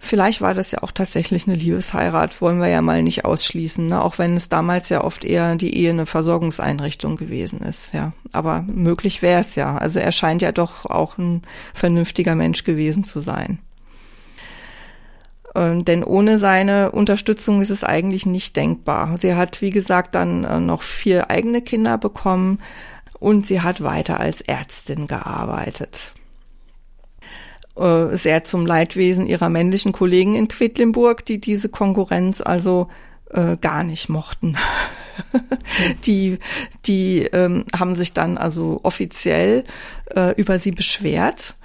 Vielleicht 0.04 0.42
war 0.42 0.56
das 0.56 0.72
ja 0.72 0.82
auch 0.82 0.92
tatsächlich 0.92 1.48
eine 1.48 1.56
Liebesheirat, 1.56 2.42
wollen 2.42 2.60
wir 2.60 2.68
ja 2.68 2.82
mal 2.82 3.04
nicht 3.04 3.24
ausschließen, 3.24 3.86
ne? 3.86 4.04
auch 4.04 4.18
wenn 4.18 4.36
es 4.36 4.50
damals 4.50 4.90
ja 4.90 5.04
oft 5.04 5.24
eher 5.24 5.56
die 5.56 5.76
Ehe 5.78 5.92
eine 5.92 6.08
Versorgungseinrichtung 6.08 7.18
gewesen 7.18 7.62
ist, 7.62 7.94
ja. 7.94 8.12
Aber 8.32 8.64
möglich 8.64 9.22
wäre 9.22 9.42
es 9.42 9.54
ja. 9.54 9.78
Also 9.78 10.00
er 10.00 10.12
scheint 10.12 10.42
ja 10.42 10.52
doch 10.52 10.88
auch 10.88 11.20
ein 11.20 11.44
vernünftiger 11.76 12.34
Mensch 12.34 12.64
gewesen 12.64 13.04
zu 13.04 13.20
sein. 13.20 13.60
Ähm, 15.54 15.86
denn 15.86 16.04
ohne 16.04 16.40
seine 16.40 16.92
Unterstützung 16.92 17.62
ist 17.62 17.70
es 17.70 17.84
eigentlich 17.84 18.26
nicht 18.26 18.56
denkbar. 18.56 19.18
Sie 19.20 19.36
hat, 19.36 19.62
wie 19.62 19.72
gesagt, 19.72 20.16
dann 20.16 20.44
äh, 20.46 20.60
noch 20.60 20.82
vier 20.82 21.30
eigene 21.30 21.62
Kinder 21.62 22.00
bekommen 22.00 22.58
und 23.20 23.46
sie 23.46 23.62
hat 23.62 23.84
weiter 23.84 24.20
als 24.20 24.42
Ärztin 24.42 25.06
gearbeitet 25.06 26.16
äh, 27.82 28.16
sehr 28.16 28.44
zum 28.44 28.66
Leidwesen 28.66 29.28
ihrer 29.28 29.50
männlichen 29.50 29.92
Kollegen 29.92 30.36
in 30.36 30.48
Quedlinburg, 30.48 31.26
die 31.26 31.40
diese 31.42 31.70
Konkurrenz 31.70 32.42
also 32.42 32.88
äh, 33.32 33.58
gar 33.58 33.84
nicht 33.84 34.10
mochten. 34.10 34.58
die 36.06 36.38
die 36.86 37.24
ähm, 37.24 37.66
haben 37.78 37.96
sich 37.96 38.14
dann 38.14 38.38
also 38.38 38.80
offiziell 38.84 39.64
äh, 40.16 40.34
über 40.36 40.60
sie 40.60 40.72
beschwert. 40.72 41.56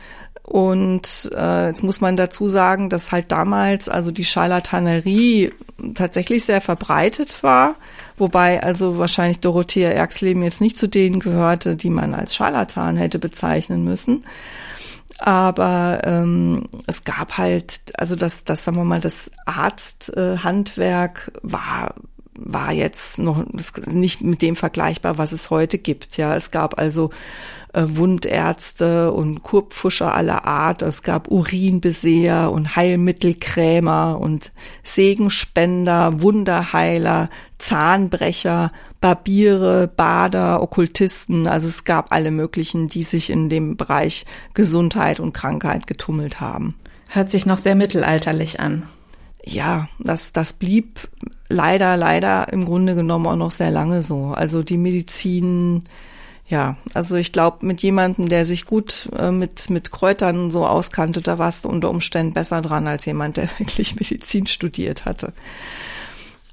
Und 0.43 1.31
äh, 1.35 1.69
jetzt 1.69 1.83
muss 1.83 2.01
man 2.01 2.17
dazu 2.17 2.49
sagen, 2.49 2.89
dass 2.89 3.11
halt 3.11 3.33
damals 3.33 3.89
also 3.89 4.13
die 4.13 4.25
Scharlatanerie 4.25 5.53
tatsächlich 5.95 6.45
sehr 6.45 6.61
verbreitet 6.61 7.43
war, 7.43 7.75
wobei 8.17 8.63
also 8.63 8.97
wahrscheinlich 8.97 9.41
Dorothea 9.41 9.91
Erxleben 9.91 10.45
jetzt 10.45 10.61
nicht 10.61 10.79
zu 10.79 10.87
denen 10.87 11.19
gehörte, 11.19 11.75
die 11.75 11.91
man 11.91 12.15
als 12.15 12.35
Scharlatan 12.35 12.97
hätte 12.97 13.19
bezeichnen 13.19 13.85
müssen. 13.85 14.25
Aber 15.19 16.03
ähm, 16.05 16.69
es 16.87 17.05
gab 17.05 17.39
halt, 17.39 17.81
also 17.95 18.17
das, 18.17 18.45
das 18.45 18.65
sagen 18.65 18.77
wir 18.77 18.85
mal, 18.85 19.01
das 19.01 19.31
Arzthandwerk 19.47 21.33
war 21.43 21.95
war 22.39 22.73
jetzt 22.73 23.19
noch 23.19 23.45
nicht 23.87 24.21
mit 24.21 24.43
dem 24.43 24.57
vergleichbar, 24.57 25.19
was 25.19 25.33
es 25.33 25.51
heute 25.51 25.79
gibt. 25.79 26.17
Ja, 26.17 26.35
es 26.35 26.51
gab 26.51 26.79
also 26.79 27.11
äh, 27.73 27.85
Wundärzte 27.89 29.13
und 29.13 29.43
Kurpfuscher 29.43 30.15
aller 30.15 30.47
Art. 30.47 30.83
Es 30.83 31.03
gab 31.03 31.29
Urinbeseher 31.29 32.51
und 32.51 32.77
Heilmittelkrämer 32.77 34.19
und 34.21 34.53
Segenspender, 34.83 36.21
Wunderheiler, 36.21 37.31
Zahnbrecher, 37.59 38.73
Barbiere, 39.07 39.87
Bader, 39.87 40.61
Okkultisten. 40.61 41.47
Also 41.47 41.69
es 41.69 41.85
gab 41.85 42.11
alle 42.11 42.33
möglichen, 42.33 42.88
die 42.88 43.05
sich 43.05 43.31
in 43.31 43.49
dem 43.49 43.77
Bereich 43.77 44.27
Gesundheit 44.53 45.21
und 45.21 45.33
Krankheit 45.33 45.87
getummelt 45.87 46.40
haben. 46.40 46.75
Hört 47.07 47.31
sich 47.31 47.47
noch 47.47 47.59
sehr 47.59 47.77
mittelalterlich 47.77 48.59
an. 48.59 48.83
Ja, 49.45 49.88
das, 50.01 50.33
das 50.33 50.55
blieb 50.55 51.07
leider, 51.49 51.97
leider 51.97 52.53
im 52.53 52.64
Grunde 52.64 52.97
genommen 52.97 53.29
auch 53.29 53.37
noch 53.37 53.53
sehr 53.53 53.71
lange 53.71 54.03
so. 54.03 54.33
Also 54.37 54.64
die 54.64 54.77
Medizin, 54.77 55.85
ja, 56.49 56.77
also 56.92 57.14
ich 57.14 57.31
glaube, 57.31 57.64
mit 57.64 57.83
jemandem, 57.83 58.29
der 58.29 58.45
sich 58.45 58.64
gut 58.64 59.09
äh, 59.16 59.31
mit, 59.31 59.71
mit 59.71 59.92
Kräutern 59.92 60.51
so 60.51 60.66
auskannte, 60.66 61.21
da 61.21 61.38
warst 61.38 61.64
du 61.64 61.69
unter 61.69 61.90
Umständen 61.90 62.35
besser 62.35 62.61
dran 62.61 62.88
als 62.88 63.05
jemand, 63.05 63.37
der 63.37 63.49
wirklich 63.59 63.95
Medizin 63.95 64.49
studiert 64.49 65.05
hatte. 65.05 65.33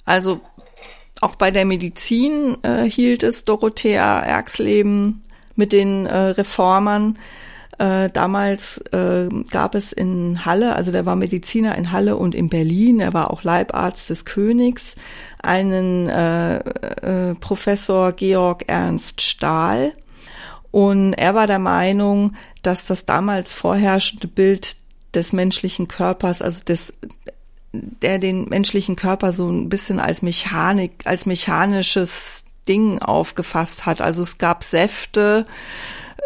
Also 0.05 0.41
auch 1.23 1.35
bei 1.35 1.51
der 1.51 1.65
Medizin 1.65 2.57
äh, 2.63 2.83
hielt 2.83 3.23
es 3.23 3.43
Dorothea 3.43 4.19
Erxleben 4.19 5.23
mit 5.55 5.71
den 5.71 6.05
äh, 6.05 6.17
Reformern. 6.17 7.17
Äh, 7.79 8.09
damals 8.11 8.79
äh, 8.91 9.29
gab 9.49 9.73
es 9.73 9.93
in 9.93 10.45
Halle, 10.45 10.75
also 10.75 10.91
der 10.91 11.05
war 11.05 11.15
Mediziner 11.15 11.75
in 11.75 11.91
Halle 11.91 12.17
und 12.17 12.35
in 12.35 12.49
Berlin, 12.49 12.99
er 12.99 13.13
war 13.13 13.31
auch 13.31 13.43
Leibarzt 13.43 14.09
des 14.09 14.25
Königs, 14.25 14.95
einen 15.41 16.07
äh, 16.07 16.57
äh, 16.57 17.35
Professor 17.35 18.11
Georg 18.11 18.65
Ernst 18.67 19.21
Stahl. 19.21 19.93
Und 20.71 21.13
er 21.13 21.35
war 21.35 21.47
der 21.47 21.59
Meinung, 21.59 22.33
dass 22.63 22.85
das 22.85 23.05
damals 23.05 23.53
vorherrschende 23.53 24.27
Bild 24.27 24.75
des 25.13 25.33
menschlichen 25.33 25.87
Körpers, 25.87 26.41
also 26.41 26.63
des 26.63 26.93
der 27.73 28.19
den 28.19 28.45
menschlichen 28.49 28.95
Körper 28.95 29.33
so 29.33 29.49
ein 29.49 29.67
bisschen 29.67 29.99
als 29.99 30.21
Mechanik, 30.21 30.91
als 31.05 31.25
mechanisches 31.25 32.45
Ding 32.67 32.99
aufgefasst 32.99 33.85
hat. 33.85 33.99
Also 33.99 34.21
es 34.23 34.37
gab 34.37 34.63
Säfte, 34.63 35.45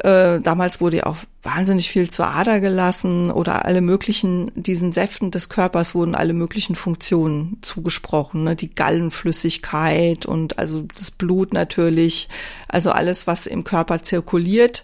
äh, 0.04 0.40
damals 0.42 0.80
wurde 0.80 0.98
ja 0.98 1.06
auch 1.08 1.18
wahnsinnig 1.42 1.90
viel 1.90 2.10
zur 2.10 2.28
Ader 2.28 2.60
gelassen 2.60 3.32
oder 3.32 3.66
alle 3.66 3.82
möglichen, 3.82 4.52
diesen 4.54 4.92
Säften 4.92 5.32
des 5.32 5.50
Körpers 5.50 5.96
wurden 5.96 6.14
alle 6.14 6.34
möglichen 6.34 6.76
Funktionen 6.76 7.58
zugesprochen. 7.62 8.44
Ne? 8.44 8.56
Die 8.56 8.76
Gallenflüssigkeit 8.76 10.26
und 10.26 10.60
also 10.60 10.84
das 10.94 11.10
Blut 11.10 11.54
natürlich, 11.54 12.28
also 12.68 12.92
alles, 12.92 13.26
was 13.26 13.48
im 13.48 13.64
Körper 13.64 14.04
zirkuliert, 14.04 14.84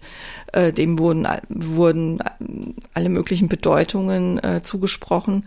äh, 0.53 0.71
dem 0.71 0.97
wurden, 0.97 1.27
wurden 1.49 2.19
alle 2.93 3.09
möglichen 3.09 3.49
Bedeutungen 3.49 4.41
äh, 4.43 4.61
zugesprochen. 4.63 5.45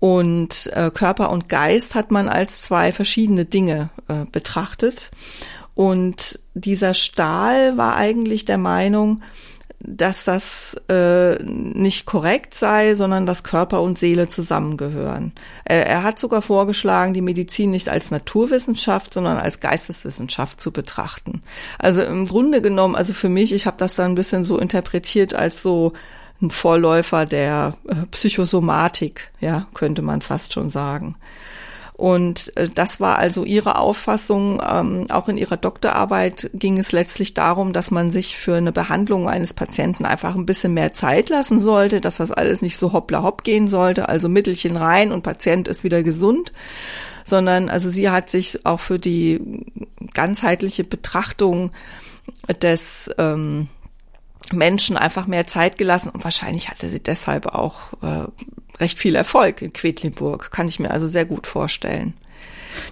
Und 0.00 0.70
äh, 0.74 0.90
Körper 0.90 1.30
und 1.30 1.48
Geist 1.48 1.94
hat 1.94 2.10
man 2.10 2.28
als 2.28 2.62
zwei 2.62 2.90
verschiedene 2.90 3.44
Dinge 3.44 3.90
äh, 4.08 4.24
betrachtet. 4.32 5.10
Und 5.74 6.40
dieser 6.54 6.94
Stahl 6.94 7.76
war 7.76 7.96
eigentlich 7.96 8.44
der 8.44 8.58
Meinung, 8.58 9.22
dass 9.82 10.24
das 10.24 10.78
äh, 10.90 11.42
nicht 11.42 12.04
korrekt 12.04 12.52
sei, 12.52 12.94
sondern 12.94 13.24
dass 13.24 13.44
Körper 13.44 13.80
und 13.80 13.98
Seele 13.98 14.28
zusammengehören. 14.28 15.32
Er, 15.64 15.86
er 15.86 16.02
hat 16.02 16.18
sogar 16.18 16.42
vorgeschlagen, 16.42 17.14
die 17.14 17.22
Medizin 17.22 17.70
nicht 17.70 17.88
als 17.88 18.10
Naturwissenschaft, 18.10 19.14
sondern 19.14 19.38
als 19.38 19.60
Geisteswissenschaft 19.60 20.60
zu 20.60 20.70
betrachten. 20.70 21.40
Also 21.78 22.02
im 22.02 22.26
Grunde 22.26 22.60
genommen, 22.60 22.94
also 22.94 23.14
für 23.14 23.30
mich, 23.30 23.54
ich 23.54 23.66
habe 23.66 23.78
das 23.78 23.96
dann 23.96 24.12
ein 24.12 24.16
bisschen 24.16 24.44
so 24.44 24.58
interpretiert 24.58 25.32
als 25.32 25.62
so 25.62 25.94
ein 26.42 26.50
Vorläufer 26.50 27.24
der 27.24 27.72
äh, 27.88 28.06
Psychosomatik, 28.10 29.30
ja, 29.40 29.66
könnte 29.74 30.02
man 30.02 30.20
fast 30.20 30.52
schon 30.52 30.70
sagen. 30.70 31.16
Und 32.00 32.56
äh, 32.56 32.66
das 32.66 32.98
war 32.98 33.18
also 33.18 33.44
ihre 33.44 33.76
Auffassung. 33.76 34.62
Ähm, 34.66 35.04
auch 35.10 35.28
in 35.28 35.36
ihrer 35.36 35.58
Doktorarbeit 35.58 36.50
ging 36.54 36.78
es 36.78 36.92
letztlich 36.92 37.34
darum, 37.34 37.74
dass 37.74 37.90
man 37.90 38.10
sich 38.10 38.38
für 38.38 38.54
eine 38.54 38.72
Behandlung 38.72 39.28
eines 39.28 39.52
Patienten 39.52 40.06
einfach 40.06 40.34
ein 40.34 40.46
bisschen 40.46 40.72
mehr 40.72 40.94
Zeit 40.94 41.28
lassen 41.28 41.60
sollte, 41.60 42.00
dass 42.00 42.16
das 42.16 42.32
alles 42.32 42.62
nicht 42.62 42.78
so 42.78 42.94
hoppla 42.94 43.22
hopp 43.22 43.44
gehen 43.44 43.68
sollte, 43.68 44.08
also 44.08 44.30
Mittelchen 44.30 44.78
rein 44.78 45.12
und 45.12 45.20
Patient 45.22 45.68
ist 45.68 45.84
wieder 45.84 46.02
gesund, 46.02 46.54
sondern 47.26 47.68
also 47.68 47.90
sie 47.90 48.08
hat 48.08 48.30
sich 48.30 48.64
auch 48.64 48.80
für 48.80 48.98
die 48.98 49.66
ganzheitliche 50.14 50.84
Betrachtung 50.84 51.70
des 52.62 53.10
ähm, 53.18 53.68
Menschen 54.52 54.96
einfach 54.96 55.26
mehr 55.26 55.46
Zeit 55.46 55.78
gelassen 55.78 56.10
und 56.10 56.24
wahrscheinlich 56.24 56.68
hatte 56.68 56.88
sie 56.88 57.02
deshalb 57.02 57.46
auch 57.46 57.92
äh, 58.02 58.26
recht 58.78 58.98
viel 58.98 59.14
Erfolg 59.14 59.62
in 59.62 59.72
Quedlinburg, 59.72 60.50
kann 60.50 60.68
ich 60.68 60.80
mir 60.80 60.90
also 60.90 61.06
sehr 61.06 61.24
gut 61.24 61.46
vorstellen. 61.46 62.14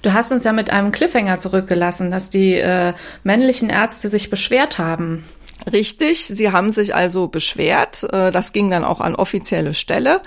Du 0.02 0.12
hast 0.12 0.32
uns 0.32 0.44
ja 0.44 0.52
mit 0.52 0.70
einem 0.70 0.92
Cliffhanger 0.92 1.38
zurückgelassen, 1.38 2.10
dass 2.10 2.30
die 2.30 2.54
äh, 2.54 2.94
männlichen 3.22 3.70
Ärzte 3.70 4.08
sich 4.08 4.30
beschwert 4.30 4.78
haben. 4.78 5.24
Richtig, 5.72 6.24
sie 6.26 6.52
haben 6.52 6.70
sich 6.70 6.94
also 6.94 7.26
beschwert, 7.26 8.04
äh, 8.04 8.30
das 8.30 8.52
ging 8.52 8.70
dann 8.70 8.84
auch 8.84 9.00
an 9.00 9.16
offizielle 9.16 9.74
Stelle, 9.74 10.22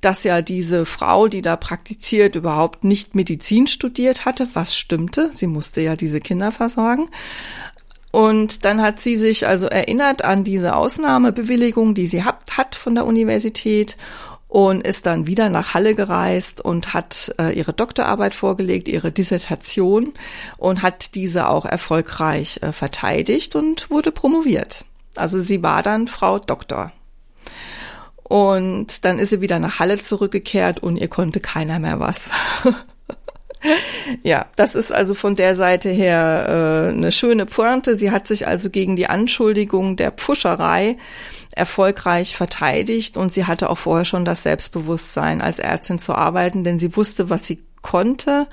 dass 0.00 0.24
ja 0.24 0.40
diese 0.40 0.86
Frau, 0.86 1.28
die 1.28 1.42
da 1.42 1.56
praktiziert, 1.56 2.34
überhaupt 2.34 2.82
nicht 2.82 3.14
Medizin 3.14 3.66
studiert 3.66 4.24
hatte, 4.24 4.48
was 4.54 4.76
stimmte, 4.76 5.30
sie 5.34 5.46
musste 5.46 5.82
ja 5.82 5.96
diese 5.96 6.20
Kinder 6.20 6.50
versorgen. 6.50 7.08
Und 8.10 8.64
dann 8.64 8.82
hat 8.82 9.00
sie 9.00 9.16
sich 9.16 9.46
also 9.46 9.66
erinnert 9.66 10.24
an 10.24 10.42
diese 10.42 10.74
Ausnahmebewilligung, 10.74 11.94
die 11.94 12.06
sie 12.06 12.24
hat, 12.24 12.56
hat 12.56 12.74
von 12.74 12.94
der 12.94 13.06
Universität 13.06 13.96
und 14.48 14.82
ist 14.82 15.06
dann 15.06 15.28
wieder 15.28 15.48
nach 15.48 15.74
Halle 15.74 15.94
gereist 15.94 16.60
und 16.60 16.92
hat 16.92 17.32
äh, 17.38 17.56
ihre 17.56 17.72
Doktorarbeit 17.72 18.34
vorgelegt, 18.34 18.88
ihre 18.88 19.12
Dissertation 19.12 20.12
und 20.58 20.82
hat 20.82 21.14
diese 21.14 21.48
auch 21.48 21.64
erfolgreich 21.64 22.58
äh, 22.62 22.72
verteidigt 22.72 23.54
und 23.54 23.90
wurde 23.90 24.10
promoviert. 24.10 24.84
Also 25.14 25.40
sie 25.40 25.62
war 25.62 25.84
dann 25.84 26.08
Frau 26.08 26.40
Doktor. 26.40 26.92
Und 28.24 29.04
dann 29.04 29.18
ist 29.18 29.30
sie 29.30 29.40
wieder 29.40 29.60
nach 29.60 29.78
Halle 29.78 30.00
zurückgekehrt 30.00 30.80
und 30.80 30.96
ihr 30.96 31.08
konnte 31.08 31.40
keiner 31.40 31.78
mehr 31.78 32.00
was. 32.00 32.30
ja, 34.22 34.46
das 34.56 34.74
ist 34.74 34.92
also 34.92 35.14
von 35.14 35.34
der 35.34 35.54
Seite 35.54 35.88
her 35.90 36.88
äh, 36.88 36.88
eine 36.90 37.12
schöne 37.12 37.46
Pointe. 37.46 37.98
Sie 37.98 38.10
hat 38.10 38.26
sich 38.26 38.46
also 38.46 38.70
gegen 38.70 38.96
die 38.96 39.06
Anschuldigung 39.06 39.96
der 39.96 40.12
Pfuscherei 40.12 40.96
erfolgreich 41.54 42.36
verteidigt 42.36 43.16
und 43.16 43.32
sie 43.32 43.44
hatte 43.44 43.70
auch 43.70 43.78
vorher 43.78 44.04
schon 44.04 44.24
das 44.24 44.42
Selbstbewusstsein, 44.42 45.42
als 45.42 45.58
Ärztin 45.58 45.98
zu 45.98 46.14
arbeiten, 46.14 46.64
denn 46.64 46.78
sie 46.78 46.96
wusste, 46.96 47.28
was 47.28 47.44
sie 47.44 47.62
konnte 47.82 48.46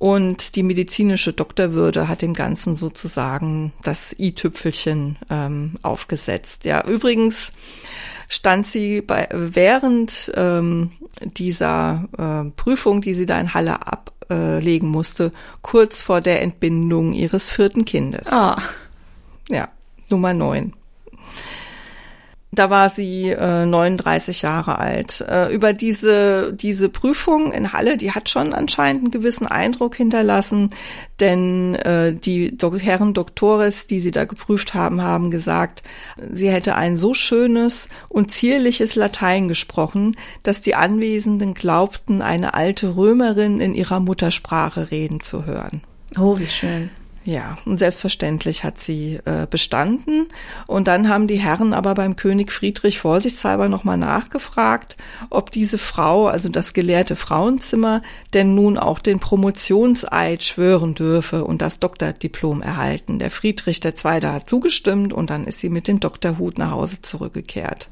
und 0.00 0.56
die 0.56 0.62
medizinische 0.62 1.34
Doktorwürde 1.34 2.08
hat 2.08 2.22
dem 2.22 2.32
Ganzen 2.32 2.74
sozusagen 2.74 3.74
das 3.82 4.18
i-Tüpfelchen 4.18 5.18
ähm, 5.28 5.74
aufgesetzt. 5.82 6.64
Ja, 6.64 6.82
übrigens 6.86 7.52
stand 8.30 8.66
sie 8.66 9.02
bei, 9.02 9.28
während 9.32 10.32
ähm, 10.36 10.92
dieser 11.20 12.08
äh, 12.16 12.50
Prüfung, 12.52 13.00
die 13.00 13.12
sie 13.12 13.26
da 13.26 13.38
in 13.38 13.52
Halle 13.52 13.78
ablegen 13.86 14.88
musste, 14.88 15.32
kurz 15.60 16.00
vor 16.00 16.20
der 16.20 16.40
Entbindung 16.40 17.12
ihres 17.12 17.50
vierten 17.50 17.84
Kindes. 17.84 18.32
Ah. 18.32 18.62
Ja, 19.48 19.68
Nummer 20.08 20.32
neun. 20.32 20.72
Da 22.52 22.68
war 22.68 22.88
sie 22.88 23.30
äh, 23.30 23.64
39 23.64 24.42
Jahre 24.42 24.78
alt. 24.78 25.20
Äh, 25.20 25.54
über 25.54 25.72
diese, 25.72 26.52
diese 26.52 26.88
Prüfung 26.88 27.52
in 27.52 27.72
Halle, 27.72 27.96
die 27.96 28.10
hat 28.10 28.28
schon 28.28 28.52
anscheinend 28.52 29.02
einen 29.02 29.10
gewissen 29.12 29.46
Eindruck 29.46 29.94
hinterlassen, 29.94 30.70
denn 31.20 31.76
äh, 31.76 32.12
die 32.12 32.56
Do 32.56 32.76
Herren 32.76 33.14
Doktores, 33.14 33.86
die 33.86 34.00
sie 34.00 34.10
da 34.10 34.24
geprüft 34.24 34.74
haben, 34.74 35.00
haben 35.00 35.30
gesagt, 35.30 35.84
sie 36.32 36.50
hätte 36.50 36.74
ein 36.74 36.96
so 36.96 37.14
schönes 37.14 37.88
und 38.08 38.32
zierliches 38.32 38.96
Latein 38.96 39.46
gesprochen, 39.46 40.16
dass 40.42 40.60
die 40.60 40.74
Anwesenden 40.74 41.54
glaubten, 41.54 42.20
eine 42.20 42.54
alte 42.54 42.96
Römerin 42.96 43.60
in 43.60 43.74
ihrer 43.74 44.00
Muttersprache 44.00 44.90
reden 44.90 45.20
zu 45.22 45.46
hören. 45.46 45.82
Oh, 46.18 46.36
wie 46.38 46.48
schön. 46.48 46.90
Ja, 47.24 47.58
und 47.66 47.78
selbstverständlich 47.78 48.64
hat 48.64 48.80
sie 48.80 49.20
äh, 49.26 49.46
bestanden. 49.48 50.28
Und 50.66 50.88
dann 50.88 51.10
haben 51.10 51.26
die 51.26 51.36
Herren 51.36 51.74
aber 51.74 51.92
beim 51.94 52.16
König 52.16 52.50
Friedrich 52.50 52.98
vorsichtshalber 52.98 53.68
nochmal 53.68 53.98
nachgefragt, 53.98 54.96
ob 55.28 55.50
diese 55.50 55.76
Frau, 55.76 56.28
also 56.28 56.48
das 56.48 56.72
gelehrte 56.72 57.16
Frauenzimmer, 57.16 58.00
denn 58.32 58.54
nun 58.54 58.78
auch 58.78 59.00
den 59.00 59.20
Promotionseid 59.20 60.42
schwören 60.42 60.94
dürfe 60.94 61.44
und 61.44 61.60
das 61.60 61.78
Doktordiplom 61.78 62.62
erhalten. 62.62 63.18
Der 63.18 63.30
Friedrich 63.30 63.84
II. 63.84 63.92
hat 64.22 64.48
zugestimmt 64.48 65.12
und 65.12 65.28
dann 65.28 65.44
ist 65.44 65.58
sie 65.58 65.68
mit 65.68 65.88
dem 65.88 66.00
Doktorhut 66.00 66.56
nach 66.56 66.70
Hause 66.70 67.02
zurückgekehrt. 67.02 67.90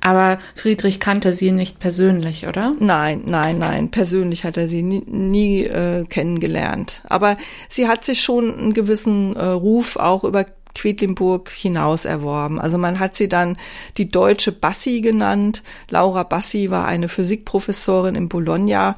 Aber 0.00 0.38
Friedrich 0.54 0.98
kannte 0.98 1.32
sie 1.32 1.52
nicht 1.52 1.78
persönlich, 1.78 2.46
oder? 2.46 2.74
Nein, 2.78 3.22
nein, 3.26 3.58
nein. 3.58 3.90
Persönlich 3.90 4.44
hat 4.44 4.56
er 4.56 4.66
sie 4.66 4.82
nie, 4.82 5.02
nie 5.06 5.64
äh, 5.64 6.04
kennengelernt. 6.04 7.02
Aber 7.08 7.36
sie 7.68 7.86
hat 7.86 8.04
sich 8.04 8.22
schon 8.22 8.58
einen 8.58 8.72
gewissen 8.72 9.36
äh, 9.36 9.44
Ruf 9.44 9.96
auch 9.96 10.24
über 10.24 10.46
Quedlinburg 10.74 11.50
hinaus 11.50 12.04
erworben. 12.04 12.60
Also 12.60 12.78
man 12.78 13.00
hat 13.00 13.16
sie 13.16 13.28
dann 13.28 13.58
die 13.96 14.08
deutsche 14.08 14.52
Bassi 14.52 15.00
genannt. 15.00 15.62
Laura 15.88 16.22
Bassi 16.22 16.70
war 16.70 16.86
eine 16.86 17.08
Physikprofessorin 17.08 18.14
in 18.14 18.28
Bologna 18.28 18.96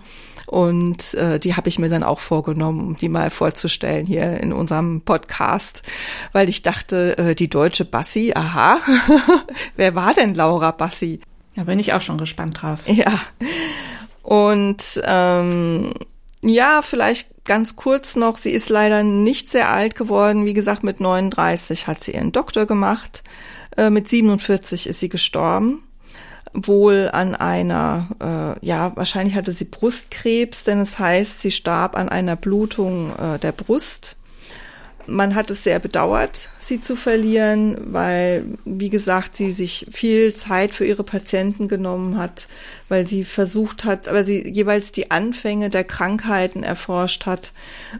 und 0.52 1.14
äh, 1.14 1.40
die 1.40 1.56
habe 1.56 1.70
ich 1.70 1.78
mir 1.78 1.88
dann 1.88 2.02
auch 2.02 2.20
vorgenommen, 2.20 2.80
um 2.88 2.94
die 2.94 3.08
mal 3.08 3.30
vorzustellen 3.30 4.04
hier 4.04 4.38
in 4.38 4.52
unserem 4.52 5.00
Podcast, 5.00 5.80
weil 6.32 6.50
ich 6.50 6.60
dachte, 6.60 7.16
äh, 7.16 7.34
die 7.34 7.48
deutsche 7.48 7.86
Bassi, 7.86 8.32
aha, 8.34 8.78
wer 9.76 9.94
war 9.94 10.12
denn 10.12 10.34
Laura 10.34 10.72
Bassi? 10.72 11.20
Da 11.56 11.64
bin 11.64 11.78
ich 11.78 11.94
auch 11.94 12.02
schon 12.02 12.18
gespannt 12.18 12.60
drauf. 12.60 12.80
Ja. 12.86 13.18
Und 14.22 15.00
ähm, 15.06 15.94
ja, 16.42 16.82
vielleicht 16.82 17.46
ganz 17.46 17.74
kurz 17.76 18.14
noch, 18.14 18.36
sie 18.36 18.50
ist 18.50 18.68
leider 18.68 19.02
nicht 19.02 19.50
sehr 19.50 19.70
alt 19.70 19.94
geworden. 19.94 20.44
Wie 20.44 20.52
gesagt, 20.52 20.84
mit 20.84 21.00
39 21.00 21.86
hat 21.86 22.04
sie 22.04 22.12
ihren 22.12 22.30
Doktor 22.30 22.66
gemacht. 22.66 23.22
Äh, 23.78 23.88
mit 23.88 24.10
47 24.10 24.86
ist 24.86 25.00
sie 25.00 25.08
gestorben 25.08 25.82
wohl 26.54 27.08
an 27.12 27.34
einer, 27.34 28.08
äh, 28.20 28.66
ja, 28.66 28.94
wahrscheinlich 28.96 29.34
hatte 29.34 29.50
sie 29.50 29.64
Brustkrebs, 29.64 30.64
denn 30.64 30.80
es 30.80 30.98
heißt, 30.98 31.40
sie 31.40 31.50
starb 31.50 31.96
an 31.96 32.08
einer 32.08 32.36
Blutung 32.36 33.12
äh, 33.16 33.38
der 33.38 33.52
Brust. 33.52 34.16
Man 35.08 35.34
hat 35.34 35.50
es 35.50 35.64
sehr 35.64 35.80
bedauert, 35.80 36.48
sie 36.60 36.80
zu 36.80 36.94
verlieren, 36.94 37.76
weil, 37.92 38.44
wie 38.64 38.88
gesagt, 38.88 39.34
sie 39.34 39.50
sich 39.50 39.88
viel 39.90 40.32
Zeit 40.32 40.74
für 40.74 40.84
ihre 40.84 41.02
Patienten 41.02 41.66
genommen 41.66 42.18
hat, 42.18 42.46
weil 42.88 43.08
sie 43.08 43.24
versucht 43.24 43.84
hat, 43.84 44.06
weil 44.12 44.24
sie 44.24 44.46
jeweils 44.46 44.92
die 44.92 45.10
Anfänge 45.10 45.70
der 45.70 45.82
Krankheiten 45.82 46.62
erforscht 46.62 47.26
hat, 47.26 47.52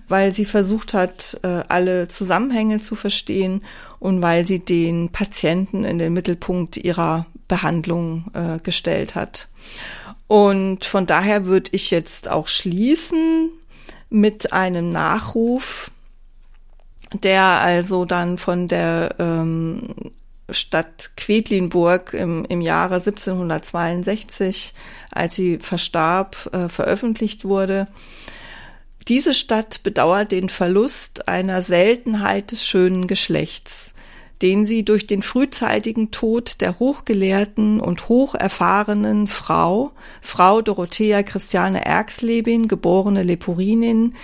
weil 0.09 0.33
sie 0.33 0.45
versucht 0.45 0.95
hat, 0.95 1.41
äh, 1.43 1.63
alle 1.69 2.07
Zusammenhänge 2.07 2.79
zu 2.79 2.95
verstehen 2.95 3.65
und 4.03 4.21
weil 4.21 4.45
sie 4.45 4.59
den 4.59 5.11
Patienten 5.11 5.85
in 5.85 6.01
den 6.01 6.13
Mittelpunkt 6.13 6.77
ihrer 6.77 7.27
Behandlung 7.47 8.25
äh, 8.35 8.59
gestellt 8.59 9.15
hat. 9.15 9.47
Und 10.27 10.85
von 10.85 11.07
daher 11.07 11.47
würde 11.47 11.71
ich 11.73 11.93
jetzt 11.93 12.29
auch 12.29 12.49
schließen 12.49 13.51
mit 14.11 14.53
einem 14.53 14.91
Nachruf, 14.91 15.93
der 17.13 17.45
also 17.45 18.05
dann 18.05 18.39
von 18.39 18.67
der 18.67 19.15
ähm, 19.21 19.95
Stadt 20.51 21.13
Quedlinburg 21.17 22.13
im, 22.13 22.45
im 22.49 22.61
Jahre 22.61 22.97
1762, 22.97 24.75
als 25.13 25.37
sie 25.37 25.59
verstarb, 25.59 26.51
äh, 26.53 26.69
veröffentlicht 26.69 27.45
wurde. 27.45 27.87
Diese 29.09 29.35
Stadt 29.35 29.83
bedauert 29.83 30.33
den 30.33 30.49
Verlust 30.49 31.29
einer 31.29 31.63
Seltenheit 31.63 32.53
des 32.53 32.67
schönen 32.67 33.07
Geschlechts 33.07 33.95
den 34.43 34.67
sie 34.67 34.85
durch 34.85 35.07
den 35.07 35.23
frühzeitigen 35.23 36.11
Tod 36.11 36.61
der 36.61 36.81
hochgelehrten 36.81 37.81
und 37.81 38.09
hocherfahrenen 38.09 39.29
Frau, 39.29 39.93
Frau 40.21 40.61
Dorothea 40.63 41.23
Christiane 41.23 41.87
Erxlebin, 41.87 42.67
geborene 42.67 43.23
Lepurinin, 43.23 44.15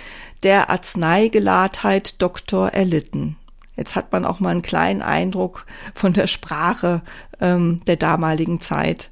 der 0.43 0.69
Arzneigeladheit 0.69 2.21
Doktor 2.21 2.69
erlitten. 2.69 3.37
Jetzt 3.77 3.95
hat 3.95 4.11
man 4.11 4.25
auch 4.25 4.41
mal 4.41 4.49
einen 4.49 4.61
kleinen 4.61 5.01
Eindruck 5.01 5.65
von 5.95 6.11
der 6.11 6.27
Sprache 6.27 7.01
ähm, 7.39 7.79
der 7.87 7.95
damaligen 7.95 8.59
Zeit. 8.59 9.09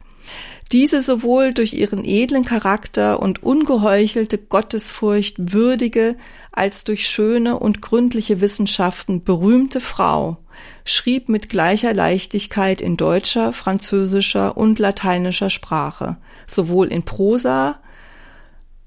Diese 0.72 1.02
sowohl 1.02 1.54
durch 1.54 1.74
ihren 1.74 2.04
edlen 2.04 2.44
Charakter 2.44 3.22
und 3.22 3.44
ungeheuchelte 3.44 4.38
Gottesfurcht 4.38 5.54
würdige, 5.54 6.16
als 6.52 6.84
durch 6.84 7.08
schöne 7.08 7.58
und 7.58 7.82
gründliche 7.82 8.42
Wissenschaften 8.42 9.24
berühmte 9.24 9.80
Frau, 9.80 10.38
schrieb 10.84 11.30
mit 11.30 11.50
gleicher 11.50 11.94
Leichtigkeit 11.94 12.82
in 12.82 12.98
deutscher, 12.98 13.54
französischer 13.54 14.58
und 14.58 14.80
lateinischer 14.80 15.50
Sprache, 15.50 16.18
sowohl 16.48 16.88
in 16.88 17.04
Prosa 17.04 17.80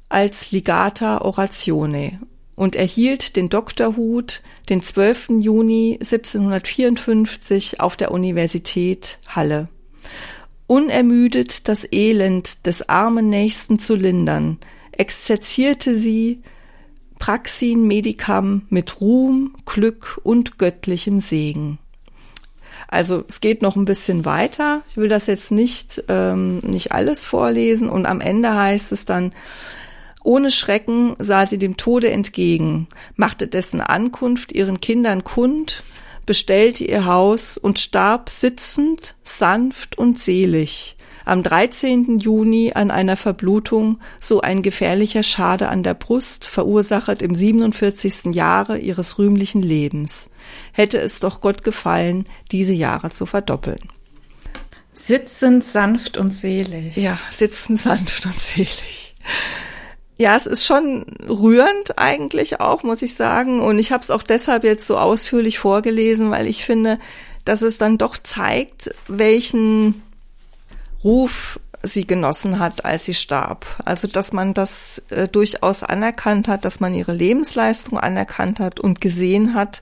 als 0.09 0.51
Ligata 0.51 1.21
Oratione 1.23 2.21
und 2.57 2.77
erhielt 2.77 3.37
den 3.37 3.49
Doktorhut 3.49 4.43
den 4.69 4.83
12. 4.83 5.31
Juni 5.39 5.97
1754 6.01 7.81
auf 7.81 7.97
der 7.97 8.11
Universität 8.11 9.19
Halle. 9.29 9.69
Unermüdet 10.71 11.67
das 11.67 11.85
Elend 11.91 12.65
des 12.65 12.89
armen 12.89 13.29
Nächsten 13.29 13.81
zu 13.81 13.97
lindern, 13.97 14.59
exerzierte 14.93 15.97
sie 15.97 16.43
Praxin 17.19 17.89
Medicam 17.89 18.69
mit 18.69 19.01
Ruhm, 19.01 19.57
Glück 19.67 20.21
und 20.23 20.59
göttlichem 20.59 21.19
Segen. 21.19 21.81
Also 22.87 23.25
es 23.27 23.41
geht 23.41 23.63
noch 23.63 23.75
ein 23.75 23.85
bisschen 23.85 24.25
weiter. 24.25 24.83
Ich 24.89 24.97
will 24.97 25.09
das 25.09 25.27
jetzt 25.27 25.51
nicht, 25.51 26.05
ähm, 26.07 26.59
nicht 26.59 26.93
alles 26.93 27.25
vorlesen. 27.25 27.91
Und 27.91 28.07
am 28.07 28.21
Ende 28.21 28.55
heißt 28.55 28.93
es 28.93 29.05
dann, 29.05 29.33
ohne 30.23 30.53
Schrecken 30.53 31.17
sah 31.19 31.49
sie 31.49 31.59
dem 31.59 31.79
Tode 31.79 32.13
entgegen, 32.13 32.87
machte 33.17 33.49
dessen 33.49 33.81
Ankunft 33.81 34.53
ihren 34.53 34.81
Kindern 34.81 35.25
kund, 35.25 35.83
bestellte 36.31 36.85
ihr 36.85 37.07
Haus 37.07 37.59
und 37.59 37.81
starb 37.81 38.31
sitzend, 38.31 39.17
sanft 39.25 39.99
und 39.99 40.17
selig, 40.17 40.97
am 41.25 41.43
13. 41.43 42.21
Juni 42.21 42.71
an 42.73 42.93
einer 42.93 43.17
Verblutung, 43.17 43.99
so 44.21 44.41
ein 44.41 44.63
gefährlicher 44.63 45.25
Schade 45.25 45.69
an 45.69 45.83
der 45.83 45.95
Brust, 45.95 46.47
verursachet 46.47 47.21
im 47.21 47.35
47. 47.35 48.33
Jahre 48.33 48.79
ihres 48.79 49.19
rühmlichen 49.19 49.61
Lebens. 49.61 50.31
Hätte 50.71 51.01
es 51.01 51.19
doch 51.19 51.41
Gott 51.41 51.65
gefallen, 51.65 52.27
diese 52.53 52.75
Jahre 52.75 53.11
zu 53.11 53.27
verdoppeln. 53.27 53.89
Sitzend, 54.93 55.65
sanft 55.65 56.17
und 56.17 56.33
selig. 56.33 56.97
Ja, 56.97 57.19
sitzend, 57.29 57.81
sanft 57.81 58.25
und 58.25 58.39
selig 58.39 59.17
ja, 60.21 60.37
es 60.37 60.45
ist 60.45 60.67
schon 60.67 61.07
rührend 61.27 61.99
eigentlich 61.99 62.61
auch, 62.61 62.83
muss 62.83 63.01
ich 63.01 63.15
sagen. 63.15 63.61
Und 63.61 63.79
ich 63.79 63.91
habe 63.91 64.03
es 64.03 64.11
auch 64.11 64.23
deshalb 64.23 64.65
jetzt 64.65 64.87
so 64.87 64.99
ausführlich 64.99 65.59
vorgelesen, 65.59 66.31
weil 66.31 66.47
ich 66.47 66.67
finde, 66.67 66.99
dass 67.47 67.63
es 67.63 67.79
dann 67.79 67.97
doch 67.97 68.19
zeigt, 68.19 68.91
welchen 69.09 70.03
Ruf 71.03 71.59
sie 71.83 72.07
genossen 72.07 72.59
hat, 72.59 72.85
als 72.85 73.07
sie 73.07 73.15
starb. 73.15 73.65
Also, 73.87 74.09
dass 74.09 74.35
man 74.35 74.53
das 74.53 75.03
äh, 75.09 75.27
durchaus 75.27 75.83
anerkannt 75.83 76.49
hat, 76.49 76.67
dass 76.67 76.81
man 76.81 76.95
ihre 76.95 77.15
Lebensleistung 77.15 77.99
anerkannt 77.99 78.61
hat 78.61 78.79
und 78.79 79.01
gesehen 79.01 79.55
hat. 79.55 79.81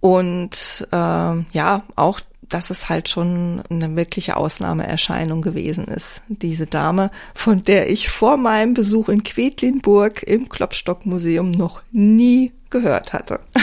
Und 0.00 0.86
äh, 0.92 0.96
ja, 0.96 1.84
auch 1.96 2.20
dass 2.52 2.70
es 2.70 2.88
halt 2.88 3.08
schon 3.08 3.62
eine 3.70 3.96
wirkliche 3.96 4.36
Ausnahmeerscheinung 4.36 5.42
gewesen 5.42 5.86
ist. 5.86 6.22
Diese 6.28 6.66
Dame, 6.66 7.10
von 7.34 7.64
der 7.64 7.90
ich 7.90 8.10
vor 8.10 8.36
meinem 8.36 8.74
Besuch 8.74 9.08
in 9.08 9.22
Quedlinburg 9.22 10.22
im 10.22 10.48
Klopstock-Museum 10.48 11.50
noch 11.50 11.82
nie 11.90 12.52
gehört 12.70 13.12
hatte. 13.12 13.40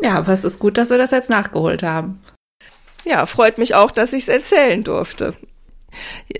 Ja, 0.00 0.14
aber 0.14 0.32
es 0.32 0.44
ist 0.44 0.60
gut, 0.60 0.78
dass 0.78 0.90
wir 0.90 0.96
das 0.98 1.10
jetzt 1.10 1.28
nachgeholt 1.28 1.82
haben. 1.82 2.20
Ja, 3.04 3.26
freut 3.26 3.58
mich 3.58 3.74
auch, 3.74 3.90
dass 3.90 4.12
ich 4.12 4.22
es 4.22 4.28
erzählen 4.28 4.84
durfte. 4.84 5.34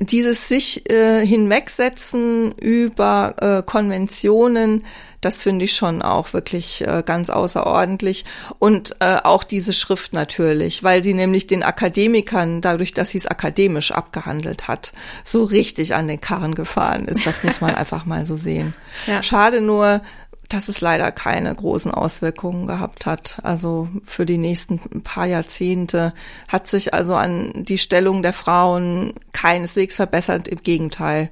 Dieses 0.01 0.47
sich 0.47 0.89
äh, 0.93 1.27
hinwegsetzen 1.27 2.53
über 2.53 3.35
äh, 3.41 3.63
Konventionen, 3.65 4.85
das 5.21 5.43
finde 5.43 5.65
ich 5.65 5.75
schon 5.75 6.03
auch 6.03 6.33
wirklich 6.33 6.87
äh, 6.87 7.03
ganz 7.05 7.31
außerordentlich. 7.31 8.25
Und 8.59 8.97
äh, 9.01 9.17
auch 9.23 9.45
diese 9.45 9.73
Schrift 9.73 10.13
natürlich, 10.13 10.85
weil 10.85 11.03
sie 11.03 11.15
nämlich 11.15 11.47
den 11.47 11.63
Akademikern, 11.63 12.61
dadurch, 12.61 12.93
dass 12.93 13.11
sie 13.11 13.19
es 13.19 13.27
akademisch 13.27 13.93
abgehandelt 13.93 14.69
hat, 14.69 14.93
so 15.25 15.45
richtig 15.45 15.95
an 15.95 16.09
den 16.09 16.21
Karren 16.21 16.55
gefahren 16.55 17.07
ist. 17.07 17.27
Das 17.27 17.43
muss 17.43 17.61
man 17.61 17.75
einfach 17.75 18.07
mal 18.07 18.27
so 18.27 18.37
sehen. 18.37 18.75
Ja. 19.07 19.23
Schade 19.23 19.61
nur, 19.61 20.03
dass 20.49 20.69
es 20.69 20.81
leider 20.81 21.13
keine 21.13 21.55
großen 21.55 21.93
Auswirkungen 21.93 22.67
gehabt 22.67 23.05
hat. 23.05 23.39
Also 23.43 23.89
für 24.05 24.25
die 24.25 24.39
nächsten 24.39 25.03
paar 25.03 25.27
Jahrzehnte 25.27 26.15
hat 26.49 26.69
sich 26.69 26.95
also 26.95 27.17
an 27.17 27.53
die 27.55 27.79
Stellung 27.79 28.23
der 28.23 28.33
Frauen 28.33 29.13
keineswegs 29.33 29.97
verbessert. 29.97 30.49
Im 30.49 30.63
Gegenteil. 30.63 31.31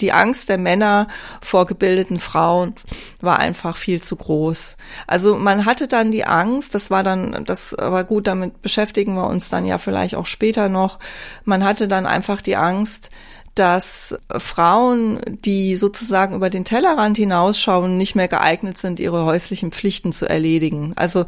Die 0.00 0.12
Angst 0.12 0.48
der 0.48 0.58
Männer 0.58 1.08
vor 1.40 1.66
gebildeten 1.66 2.20
Frauen 2.20 2.74
war 3.20 3.38
einfach 3.38 3.76
viel 3.76 4.02
zu 4.02 4.16
groß. 4.16 4.76
Also 5.06 5.36
man 5.36 5.64
hatte 5.64 5.88
dann 5.88 6.10
die 6.10 6.24
Angst, 6.24 6.74
das 6.74 6.90
war 6.90 7.02
dann, 7.02 7.44
das 7.44 7.74
war 7.78 8.04
gut, 8.04 8.26
damit 8.26 8.62
beschäftigen 8.62 9.14
wir 9.14 9.26
uns 9.26 9.48
dann 9.48 9.64
ja 9.64 9.78
vielleicht 9.78 10.14
auch 10.14 10.26
später 10.26 10.68
noch. 10.68 10.98
Man 11.44 11.64
hatte 11.64 11.88
dann 11.88 12.06
einfach 12.06 12.40
die 12.40 12.56
Angst, 12.56 13.10
dass 13.58 14.14
Frauen, 14.38 15.20
die 15.44 15.76
sozusagen 15.76 16.34
über 16.34 16.50
den 16.50 16.64
Tellerrand 16.64 17.16
hinausschauen, 17.16 17.96
nicht 17.96 18.14
mehr 18.14 18.28
geeignet 18.28 18.78
sind, 18.78 19.00
ihre 19.00 19.24
häuslichen 19.24 19.72
Pflichten 19.72 20.12
zu 20.12 20.28
erledigen. 20.28 20.92
Also 20.96 21.26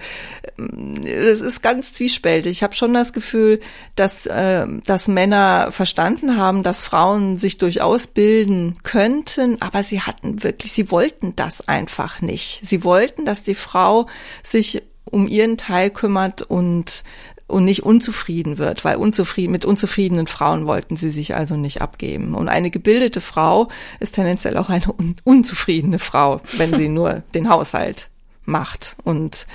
es 1.05 1.41
ist 1.41 1.63
ganz 1.63 1.93
zwiespältig. 1.93 2.53
Ich 2.53 2.63
habe 2.63 2.75
schon 2.75 2.95
das 2.95 3.13
Gefühl, 3.13 3.61
dass, 3.97 4.27
äh, 4.27 4.67
dass 4.85 5.09
Männer 5.09 5.71
verstanden 5.71 6.37
haben, 6.37 6.63
dass 6.63 6.83
Frauen 6.83 7.39
sich 7.39 7.59
durchaus 7.59 8.07
bilden 8.07 8.77
könnten, 8.83 9.61
aber 9.61 9.83
sie 9.83 10.01
hatten 10.01 10.43
wirklich, 10.43 10.73
sie 10.73 10.91
wollten 10.91 11.35
das 11.37 11.67
einfach 11.67 12.21
nicht. 12.21 12.61
Sie 12.63 12.85
wollten, 12.85 13.25
dass 13.25 13.43
die 13.43 13.55
Frau 13.55 14.07
sich 14.43 14.83
um 15.05 15.27
ihren 15.27 15.57
Teil 15.57 15.91
kümmert 15.91 16.43
und 16.43 17.03
und 17.51 17.65
nicht 17.65 17.83
unzufrieden 17.83 18.59
wird, 18.59 18.85
weil 18.85 18.97
unzufrieden, 18.97 19.53
mit 19.53 19.65
unzufriedenen 19.65 20.27
Frauen 20.27 20.67
wollten 20.67 20.97
sie 20.97 21.11
sich 21.11 21.35
also 21.35 21.57
nicht 21.57 21.83
abgeben. 21.83 22.35
Und 22.35 22.49
eine 22.49 22.71
gebildete 22.71 23.21
Frau 23.21 23.69
ist 23.99 24.15
tendenziell 24.15 24.57
auch 24.57 24.69
eine 24.69 24.93
un 24.93 25.17
unzufriedene 25.25 25.99
Frau, 25.99 26.41
wenn 26.57 26.75
sie 26.75 26.89
nur 26.89 27.23
den 27.35 27.49
Haushalt 27.49 28.09
macht 28.45 28.97
und 29.05 29.47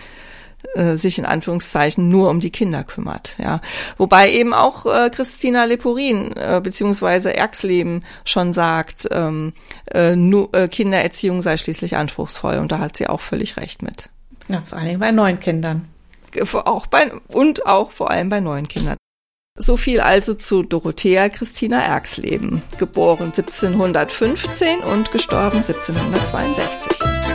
äh, 0.74 0.98
sich 0.98 1.18
in 1.20 1.26
Anführungszeichen 1.26 2.10
nur 2.10 2.30
um 2.30 2.40
die 2.40 2.50
Kinder 2.50 2.84
kümmert. 2.84 3.36
Ja, 3.38 3.62
wobei 3.98 4.32
eben 4.32 4.54
auch 4.54 4.86
äh, 4.86 5.10
Christina 5.10 5.66
Leporin 5.66 6.36
äh, 6.36 6.62
beziehungsweise 6.64 7.36
Erxleben 7.36 8.04
schon 8.24 8.54
sagt, 8.54 9.08
ähm, 9.12 9.54
äh, 9.92 10.16
nur, 10.16 10.54
äh, 10.54 10.68
Kindererziehung 10.68 11.42
sei 11.42 11.58
schließlich 11.58 11.96
anspruchsvoll 11.96 12.58
und 12.58 12.72
da 12.72 12.80
hat 12.80 12.98
sie 12.98 13.08
auch 13.08 13.22
völlig 13.22 13.58
recht 13.58 13.82
mit. 13.82 14.10
Ja, 14.48 14.62
vor 14.66 14.78
allen 14.78 14.88
Dingen 14.88 15.00
bei 15.00 15.12
neun 15.12 15.40
Kindern 15.40 15.88
auch 16.54 16.88
bei, 16.88 17.12
und 17.28 17.66
auch 17.66 17.92
vor 17.92 18.12
allem 18.12 18.30
bei 18.30 18.40
neuen 18.40 18.68
Kindern. 18.68 18.98
So 19.58 19.78
viel 19.78 20.02
also 20.02 20.34
zu 20.34 20.64
Dorothea 20.64 21.30
Christina 21.30 21.82
Erxleben, 21.82 22.62
geboren 22.78 23.32
1715 23.36 24.80
und 24.80 25.12
gestorben 25.12 25.58
1762. 25.58 27.35